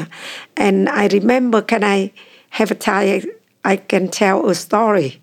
and 0.57 0.89
I 0.89 1.09
remember. 1.13 1.61
Can 1.61 1.85
I 1.85 2.13
have 2.57 2.71
a 2.71 2.75
time? 2.75 3.29
I 3.65 3.77
can 3.77 4.09
tell 4.09 4.49
a 4.49 4.55
story. 4.55 5.22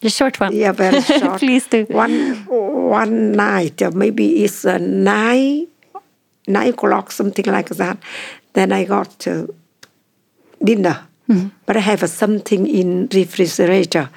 The 0.00 0.10
short 0.10 0.38
one. 0.40 0.54
Yeah, 0.54 0.72
very 0.72 1.00
short. 1.20 1.38
Please 1.40 1.66
do. 1.66 1.84
One 1.88 2.44
one 2.46 3.32
night, 3.32 3.82
maybe 3.94 4.44
it's 4.44 4.64
uh, 4.64 4.78
nine 4.78 5.66
nine 6.46 6.68
o'clock, 6.72 7.10
something 7.12 7.44
like 7.46 7.68
that. 7.70 7.98
Then 8.52 8.72
I 8.72 8.84
got 8.84 9.26
uh, 9.26 9.46
dinner, 10.62 11.06
but 11.66 11.76
I 11.76 11.80
have 11.80 12.02
uh, 12.02 12.06
something 12.06 12.66
in 12.66 13.08
refrigerator, 13.12 14.10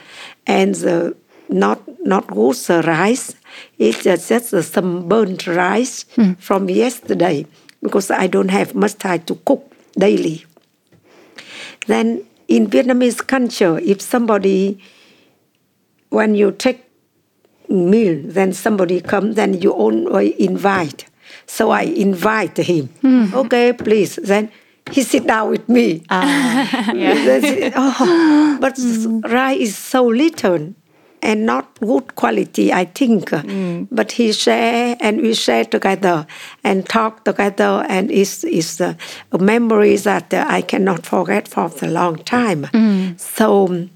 and 0.45 0.75
the 0.75 1.15
not 1.49 1.81
not 2.05 2.27
good 2.27 2.57
uh, 2.69 2.81
rice. 2.85 3.35
It's 3.77 4.03
just 4.03 4.49
some 4.73 5.07
burnt 5.07 5.47
rice 5.47 6.05
from 6.39 6.69
yesterday 6.69 7.45
because 7.81 8.11
I 8.11 8.27
don't 8.27 8.49
have 8.51 8.75
much 8.75 8.97
time 8.97 9.21
to 9.23 9.35
cook 9.45 9.71
daily. 9.97 10.45
Then 11.87 12.23
in 12.47 12.67
Vietnamese 12.67 13.25
culture, 13.25 13.79
if 13.79 14.01
somebody 14.01 14.79
when 16.09 16.35
you 16.35 16.51
take 16.51 16.85
meal, 17.69 18.19
then 18.25 18.53
somebody 18.53 19.01
come, 19.01 19.33
then 19.33 19.53
you 19.61 19.71
always 19.71 20.35
invite. 20.37 21.05
So 21.45 21.69
I 21.71 21.81
invite 21.83 22.57
him. 22.57 22.87
Hmm. 23.01 23.33
Okay, 23.33 23.73
please. 23.73 24.15
Then 24.15 24.51
he 24.91 25.03
sit 25.03 25.27
down 25.27 25.49
with 25.51 25.69
me. 25.69 26.03
Ah, 26.09 26.67
then 26.93 27.43
he- 27.43 27.71
oh, 27.75 28.57
but 28.59 28.75
hmm. 28.77 29.19
rice 29.21 29.59
is 29.59 29.77
so 29.77 30.05
little 30.05 30.73
and 31.21 31.45
not 31.45 31.77
good 31.79 32.15
quality, 32.15 32.71
I 32.73 32.85
think. 32.85 33.29
Hmm. 33.29 33.83
But 33.91 34.13
he 34.13 34.31
share 34.31 34.95
and 34.99 35.21
we 35.21 35.33
share 35.35 35.65
together 35.65 36.25
and 36.63 36.87
talk 36.87 37.25
together, 37.25 37.85
and 37.89 38.09
it's, 38.09 38.43
it's 38.43 38.79
a 38.79 38.97
memory 39.39 39.97
that 39.97 40.33
I 40.33 40.61
cannot 40.61 41.05
forget 41.05 41.47
for 41.47 41.69
the 41.69 41.87
long 41.87 42.17
time. 42.23 42.67
So 43.17 43.67
um, 43.67 43.89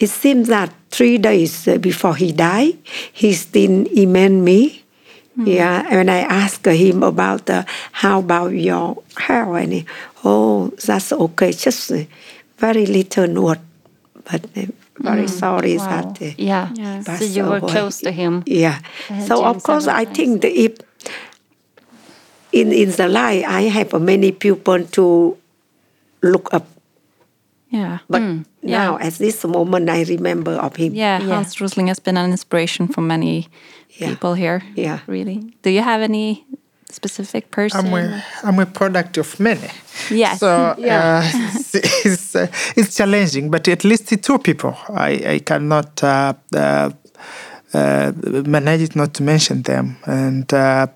it 0.00 0.08
seems 0.08 0.48
that 0.48 0.72
three 0.90 1.18
days 1.18 1.68
before 1.80 2.16
he 2.16 2.32
died, 2.32 2.78
he 3.12 3.32
still 3.34 3.84
emailed 3.94 4.40
me. 4.42 4.82
Yeah, 5.40 5.86
and 5.88 6.10
I 6.10 6.20
asked 6.20 6.66
him 6.66 7.02
about 7.02 7.48
uh, 7.48 7.64
how 7.92 8.18
about 8.20 8.52
your 8.52 9.00
health, 9.16 9.56
and 9.56 9.72
he, 9.72 9.86
oh, 10.24 10.68
that's 10.84 11.12
okay, 11.12 11.52
just 11.52 11.92
very 12.58 12.84
little 12.84 13.42
word, 13.44 13.60
but 14.28 14.44
uh, 14.56 14.66
very 15.00 15.28
sorry 15.28 15.78
Wow. 15.78 15.88
that. 15.88 16.20
Uh, 16.20 16.34
Yeah. 16.36 16.68
Yes. 16.76 17.06
So 17.18 17.24
you 17.24 17.44
were 17.48 17.56
away. 17.64 17.72
close 17.72 18.00
to 18.04 18.10
him. 18.12 18.42
Yeah. 18.44 18.80
So 19.24 19.40
of 19.44 19.62
course, 19.62 19.86
I 19.88 20.04
times. 20.04 20.16
think 20.16 20.32
that 20.44 20.52
if 20.52 20.72
in 22.52 22.72
in 22.72 22.90
the 22.92 23.08
life 23.08 23.44
I 23.48 23.62
have 23.72 23.96
many 24.00 24.32
people 24.32 24.84
to 24.98 25.36
look 26.22 26.52
up, 26.52 26.66
Yeah. 27.72 27.98
but 28.10 28.20
Yeah. 28.62 28.78
now 28.84 28.98
at 28.98 29.14
this 29.18 29.44
moment 29.44 29.88
I 29.88 30.02
remember 30.04 30.52
of 30.52 30.76
him. 30.76 30.94
Yeah, 30.94 31.20
Yeah. 31.22 31.34
Hans 31.34 31.60
Rosling 31.60 31.88
has 31.88 32.00
been 32.00 32.16
an 32.16 32.30
inspiration 32.30 32.88
for 32.88 33.00
many 33.02 33.46
Yeah. 33.98 34.08
people 34.10 34.34
here. 34.34 34.62
Yeah. 34.76 34.98
Really. 35.06 35.40
Do 35.62 35.70
you 35.70 35.82
have 35.82 36.02
any 36.02 36.44
specific 36.90 37.50
person? 37.50 37.86
I'm 37.86 37.94
a, 37.94 38.22
I'm 38.42 38.58
a 38.58 38.66
product 38.66 39.18
of 39.18 39.38
many. 39.40 39.68
Yes. 40.10 40.40
So 40.40 40.48
uh, 40.48 41.22
it's, 41.54 41.74
it's, 42.04 42.34
uh, 42.36 42.46
it's 42.76 42.96
challenging, 42.96 43.50
but 43.50 43.68
at 43.68 43.84
least 43.84 44.08
two 44.22 44.38
people. 44.38 44.74
I, 44.94 45.34
I 45.34 45.38
cannot 45.40 46.02
uh, 46.02 46.34
uh, 47.72 48.12
manage 48.46 48.82
it 48.82 48.96
not 48.96 49.14
to 49.14 49.22
mention 49.22 49.62
them. 49.62 49.96
And 50.06 50.52
uh, 50.52 50.88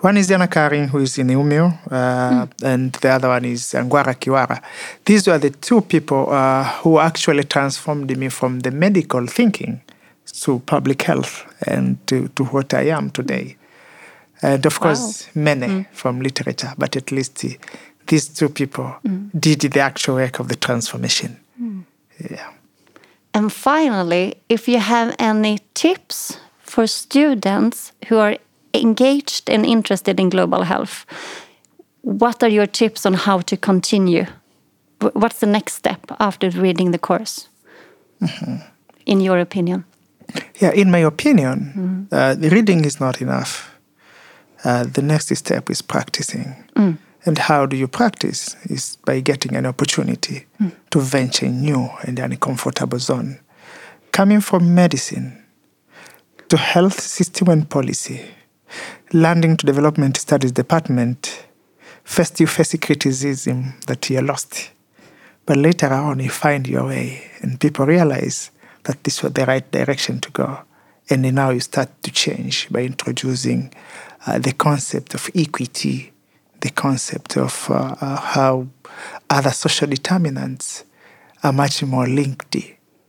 one 0.00 0.16
is 0.18 0.30
Anna-Karin, 0.30 0.88
who 0.88 0.98
is 0.98 1.18
in 1.18 1.28
Umeå, 1.28 1.78
uh, 1.90 2.46
and 2.62 2.92
the 2.92 3.08
other 3.08 3.28
one 3.28 3.44
is 3.46 3.72
Angwara 3.74 4.14
Kiwara. 4.14 4.60
These 5.04 5.28
were 5.28 5.38
the 5.38 5.50
two 5.50 5.80
people 5.80 6.30
uh, 6.30 6.64
who 6.82 6.98
actually 6.98 7.44
transformed 7.44 8.16
me 8.16 8.28
from 8.28 8.60
the 8.60 8.70
medical 8.70 9.26
thinking 9.26 9.80
to 10.42 10.58
public 10.60 11.02
health 11.02 11.46
and 11.66 11.96
to, 12.06 12.28
to 12.28 12.44
what 12.44 12.74
I 12.74 12.88
am 12.88 13.10
today. 13.10 13.56
And 14.42 14.64
of 14.66 14.78
course, 14.78 15.28
many 15.34 15.86
from 15.92 16.20
literature, 16.20 16.72
but 16.78 16.94
at 16.96 17.10
least 17.10 17.44
these 18.06 18.28
two 18.28 18.48
people 18.48 18.94
did 19.38 19.60
the 19.60 19.80
actual 19.80 20.16
work 20.16 20.38
of 20.38 20.48
the 20.48 20.56
transformation. 20.56 21.38
Yeah. 22.30 22.50
And 23.34 23.52
finally, 23.52 24.34
if 24.48 24.68
you 24.68 24.78
have 24.78 25.14
any 25.18 25.58
tips 25.74 26.38
for 26.60 26.86
students 26.86 27.92
who 28.08 28.18
are 28.18 28.36
engaged 28.74 29.50
and 29.50 29.64
interested 29.66 30.20
in 30.20 30.30
global 30.30 30.62
health, 30.62 31.06
what 32.02 32.42
are 32.42 32.48
your 32.48 32.66
tips 32.66 33.06
on 33.06 33.14
how 33.14 33.40
to 33.40 33.56
continue? 33.56 34.26
What's 35.12 35.40
the 35.40 35.46
next 35.46 35.74
step 35.74 36.00
after 36.18 36.50
reading 36.50 36.90
the 36.90 36.98
course, 36.98 37.48
in 39.06 39.20
your 39.20 39.38
opinion? 39.38 39.84
Yeah, 40.60 40.72
in 40.72 40.90
my 40.90 40.98
opinion, 40.98 42.08
uh, 42.12 42.34
the 42.34 42.50
reading 42.50 42.84
is 42.84 43.00
not 43.00 43.20
enough. 43.20 43.70
Uh, 44.64 44.84
the 44.84 45.02
next 45.02 45.34
step 45.36 45.70
is 45.70 45.82
practicing. 45.82 46.54
And 47.24 47.36
how 47.38 47.66
do 47.66 47.76
you 47.76 47.88
practice? 47.88 48.56
Is 48.64 48.96
by 49.04 49.20
getting 49.20 49.56
an 49.56 49.66
opportunity 49.66 50.46
to 50.90 51.00
venture 51.00 51.46
in 51.46 51.60
new 51.60 51.90
and 52.02 52.18
uncomfortable 52.18 52.98
zone. 52.98 53.40
Coming 54.12 54.40
from 54.40 54.74
medicine 54.74 55.44
to 56.48 56.56
health 56.56 57.00
system 57.00 57.48
and 57.48 57.68
policy, 57.68 58.24
landing 59.12 59.56
to 59.56 59.66
development 59.66 60.16
studies 60.16 60.52
department, 60.52 61.44
first 62.04 62.40
you 62.40 62.46
face 62.46 62.74
criticism 62.80 63.74
that 63.86 64.08
you're 64.08 64.22
lost. 64.22 64.70
But 65.44 65.56
later 65.56 65.92
on, 65.92 66.20
you 66.20 66.30
find 66.30 66.66
your 66.66 66.86
way, 66.86 67.30
and 67.40 67.60
people 67.60 67.86
realize 67.86 68.50
that 68.84 69.02
this 69.04 69.22
was 69.22 69.32
the 69.32 69.46
right 69.46 69.70
direction 69.70 70.20
to 70.20 70.30
go. 70.30 70.60
And 71.10 71.22
now 71.34 71.50
you 71.50 71.60
start 71.60 72.02
to 72.02 72.10
change 72.10 72.68
by 72.70 72.80
introducing 72.82 73.72
uh, 74.26 74.38
the 74.38 74.52
concept 74.52 75.14
of 75.14 75.30
equity, 75.34 76.12
the 76.60 76.70
concept 76.70 77.36
of 77.36 77.70
uh, 77.70 77.94
uh, 78.00 78.16
how 78.16 78.66
other 79.30 79.50
social 79.50 79.88
determinants 79.88 80.84
are 81.42 81.52
much 81.52 81.82
more 81.82 82.06
linked 82.06 82.56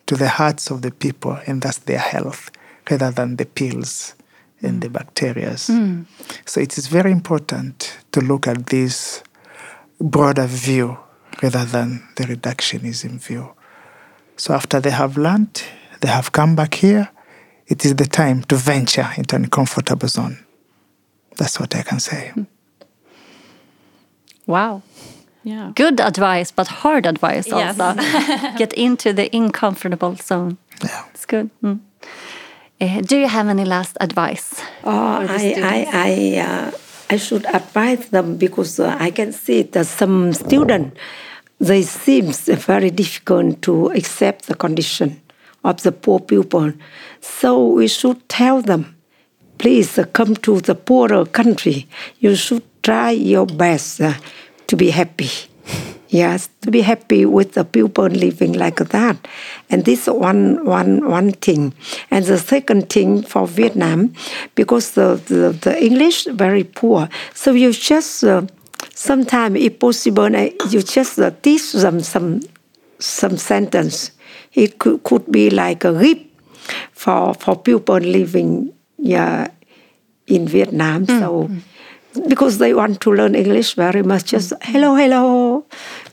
to 0.05 0.15
the 0.15 0.29
hearts 0.29 0.69
of 0.71 0.81
the 0.81 0.91
people 0.91 1.37
and 1.47 1.61
thus 1.61 1.77
their 1.79 1.99
health 1.99 2.51
rather 2.89 3.11
than 3.11 3.35
the 3.37 3.45
pills 3.45 4.15
and 4.61 4.81
the 4.81 4.89
bacteria. 4.89 5.57
So 6.45 6.59
it 6.61 6.77
is 6.77 6.87
very 6.87 7.11
important 7.11 7.97
to 8.11 8.19
look 8.21 8.47
at 8.47 8.67
this 8.67 9.23
broader 9.99 10.45
view 10.45 10.97
rather 11.41 11.65
than 11.65 12.03
the 12.17 12.23
reductionism 12.25 13.19
view. 13.23 13.53
So 14.35 14.53
after 14.53 14.79
they 14.79 14.91
have 14.91 15.17
learned, 15.17 15.63
they 16.01 16.07
have 16.09 16.31
come 16.31 16.55
back 16.55 16.75
here, 16.75 17.09
it 17.67 17.85
is 17.85 17.95
the 17.95 18.05
time 18.05 18.43
to 18.43 18.55
venture 18.55 19.09
into 19.17 19.35
an 19.35 19.43
uncomfortable 19.45 20.07
zone. 20.07 20.45
That's 21.37 21.59
what 21.59 21.75
I 21.75 21.83
can 21.83 21.99
say. 21.99 22.33
Wow. 24.49 24.81
Yeah. 25.43 25.71
Good 25.75 25.99
advice, 25.99 26.51
but 26.51 26.67
hard 26.67 27.05
advice 27.05 27.47
Yes. 27.47 27.79
also. 27.79 28.01
Get 28.57 28.73
into 28.73 29.13
the 29.13 29.29
uncomfortable 29.33 30.15
zone. 30.15 30.57
Yeah. 30.83 31.03
It's 31.13 31.25
good. 31.25 31.49
Mm. 31.63 31.79
Uh, 32.81 33.01
do 33.01 33.17
you 33.17 33.27
have 33.27 33.47
any 33.49 33.65
last 33.65 33.97
advice? 34.01 34.61
Oh, 34.83 35.25
I, 35.29 35.53
I. 35.63 35.87
I, 35.93 36.39
uh, 36.39 36.71
I 37.11 37.17
should 37.17 37.45
advise 37.45 38.09
them 38.09 38.37
because 38.37 38.79
uh, 38.79 38.95
I 38.99 39.11
can 39.11 39.31
see 39.33 39.63
that 39.63 39.85
some 39.87 40.33
students, 40.33 40.97
they 41.59 41.81
seem 41.83 42.31
very 42.31 42.89
difficult 42.91 43.61
to 43.63 43.91
accept 43.91 44.45
the 44.47 44.55
condition 44.55 45.21
of 45.63 45.81
the 45.83 45.91
poor 45.91 46.19
pupil. 46.19 46.73
So 47.21 47.65
we 47.67 47.87
should 47.87 48.27
tell 48.29 48.61
them, 48.61 48.95
please 49.59 49.99
come 50.13 50.35
to 50.37 50.61
the 50.61 50.73
poorer 50.73 51.25
country. 51.25 51.87
You 52.19 52.35
should 52.35 52.63
try 52.81 53.11
your 53.11 53.45
best 53.45 54.01
uh, 54.01 54.13
to 54.67 54.75
be 54.75 54.89
happy. 54.89 55.29
Yes, 56.11 56.49
to 56.61 56.71
be 56.71 56.81
happy 56.81 57.23
with 57.27 57.53
the 57.53 57.63
people 57.63 58.07
living 58.07 58.53
like 58.53 58.77
that. 58.77 59.27
And 59.69 59.85
this 59.85 60.07
one, 60.07 60.65
one, 60.65 61.07
one 61.07 61.33
thing. 61.33 61.71
And 62.09 62.25
the 62.25 62.39
second 62.39 62.89
thing 62.89 63.21
for 63.21 63.45
Vietnam, 63.45 64.15
because 64.55 64.93
the, 64.93 65.21
the, 65.27 65.55
the 65.61 65.85
English 65.85 66.25
very 66.25 66.63
poor, 66.63 67.09
so 67.35 67.51
you 67.51 67.71
just, 67.73 68.23
uh, 68.23 68.41
sometimes 68.95 69.59
if 69.59 69.77
possible, 69.77 70.35
uh, 70.35 70.49
you 70.71 70.81
just 70.81 71.19
uh, 71.19 71.29
teach 71.43 71.73
them 71.73 71.99
some, 71.99 72.41
some 72.97 73.37
sentence. 73.37 74.09
It 74.55 74.79
could, 74.79 75.03
could 75.03 75.31
be 75.31 75.51
like 75.51 75.85
a 75.85 75.93
gift 75.93 76.25
for, 76.91 77.35
for 77.35 77.55
people 77.55 77.99
living 77.99 78.73
yeah, 78.99 79.47
in 80.27 80.47
Vietnam. 80.47 81.05
So 81.07 81.49
because 82.27 82.57
they 82.57 82.73
want 82.73 83.01
to 83.01 83.13
learn 83.13 83.35
English 83.35 83.75
very 83.75 84.03
much, 84.03 84.31
just 84.31 84.53
hello, 84.61 84.95
hello, 84.95 85.65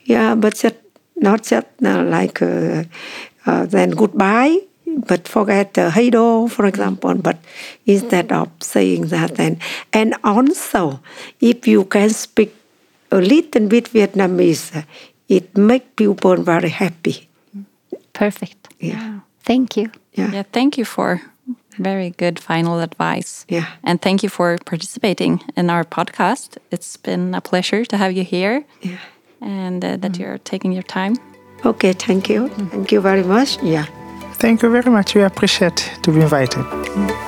yeah, 0.04 0.34
but 0.34 0.54
just 0.54 0.76
not 1.16 1.42
just 1.42 1.66
uh, 1.84 2.02
like 2.04 2.42
uh, 2.42 2.84
uh, 3.46 3.66
then 3.66 3.90
goodbye, 3.90 4.58
but 4.86 5.28
forget 5.28 5.78
uh, 5.78 5.90
hey 5.90 6.10
do, 6.10 6.48
for 6.48 6.66
example. 6.66 7.14
But 7.14 7.38
instead 7.86 8.32
of 8.32 8.48
saying 8.60 9.08
that, 9.08 9.36
then 9.36 9.58
and 9.92 10.14
also 10.24 11.00
if 11.40 11.66
you 11.66 11.84
can 11.84 12.10
speak 12.10 12.54
a 13.10 13.20
little 13.20 13.68
bit 13.68 13.92
Vietnamese, 13.92 14.84
it 15.28 15.56
make 15.56 15.96
people 15.96 16.36
very 16.36 16.70
happy. 16.70 17.28
Perfect. 18.12 18.68
Yeah. 18.80 19.20
Thank 19.44 19.76
you. 19.76 19.90
Yeah. 20.14 20.32
Yeah, 20.32 20.42
thank 20.52 20.78
you 20.78 20.84
for 20.84 21.20
very 21.78 22.10
good 22.10 22.38
final 22.38 22.80
advice. 22.80 23.44
Yeah. 23.48 23.66
And 23.84 24.00
thank 24.00 24.22
you 24.22 24.28
for 24.28 24.58
participating 24.64 25.40
in 25.56 25.70
our 25.70 25.84
podcast. 25.84 26.58
It's 26.70 26.96
been 26.96 27.34
a 27.34 27.40
pleasure 27.40 27.84
to 27.84 27.96
have 27.96 28.12
you 28.12 28.24
here 28.24 28.64
Yeah. 28.82 28.98
and 29.40 29.84
uh, 29.84 29.96
that 29.96 30.12
mm. 30.12 30.18
you're 30.18 30.38
taking 30.38 30.72
your 30.72 30.84
time. 30.84 31.16
Okay, 31.64 31.92
thank 31.92 32.28
you. 32.28 32.48
Mm. 32.48 32.70
Thank 32.70 32.92
you 32.92 33.00
very 33.00 33.22
much. 33.24 33.58
Yeah. 33.62 33.86
Thank 34.38 34.62
you 34.62 34.70
very 34.70 34.90
much. 34.90 35.14
We 35.14 35.22
appreciate 35.22 35.90
to 36.02 36.12
be 36.12 36.20
invited. 36.20 36.62
Mm. 36.62 37.25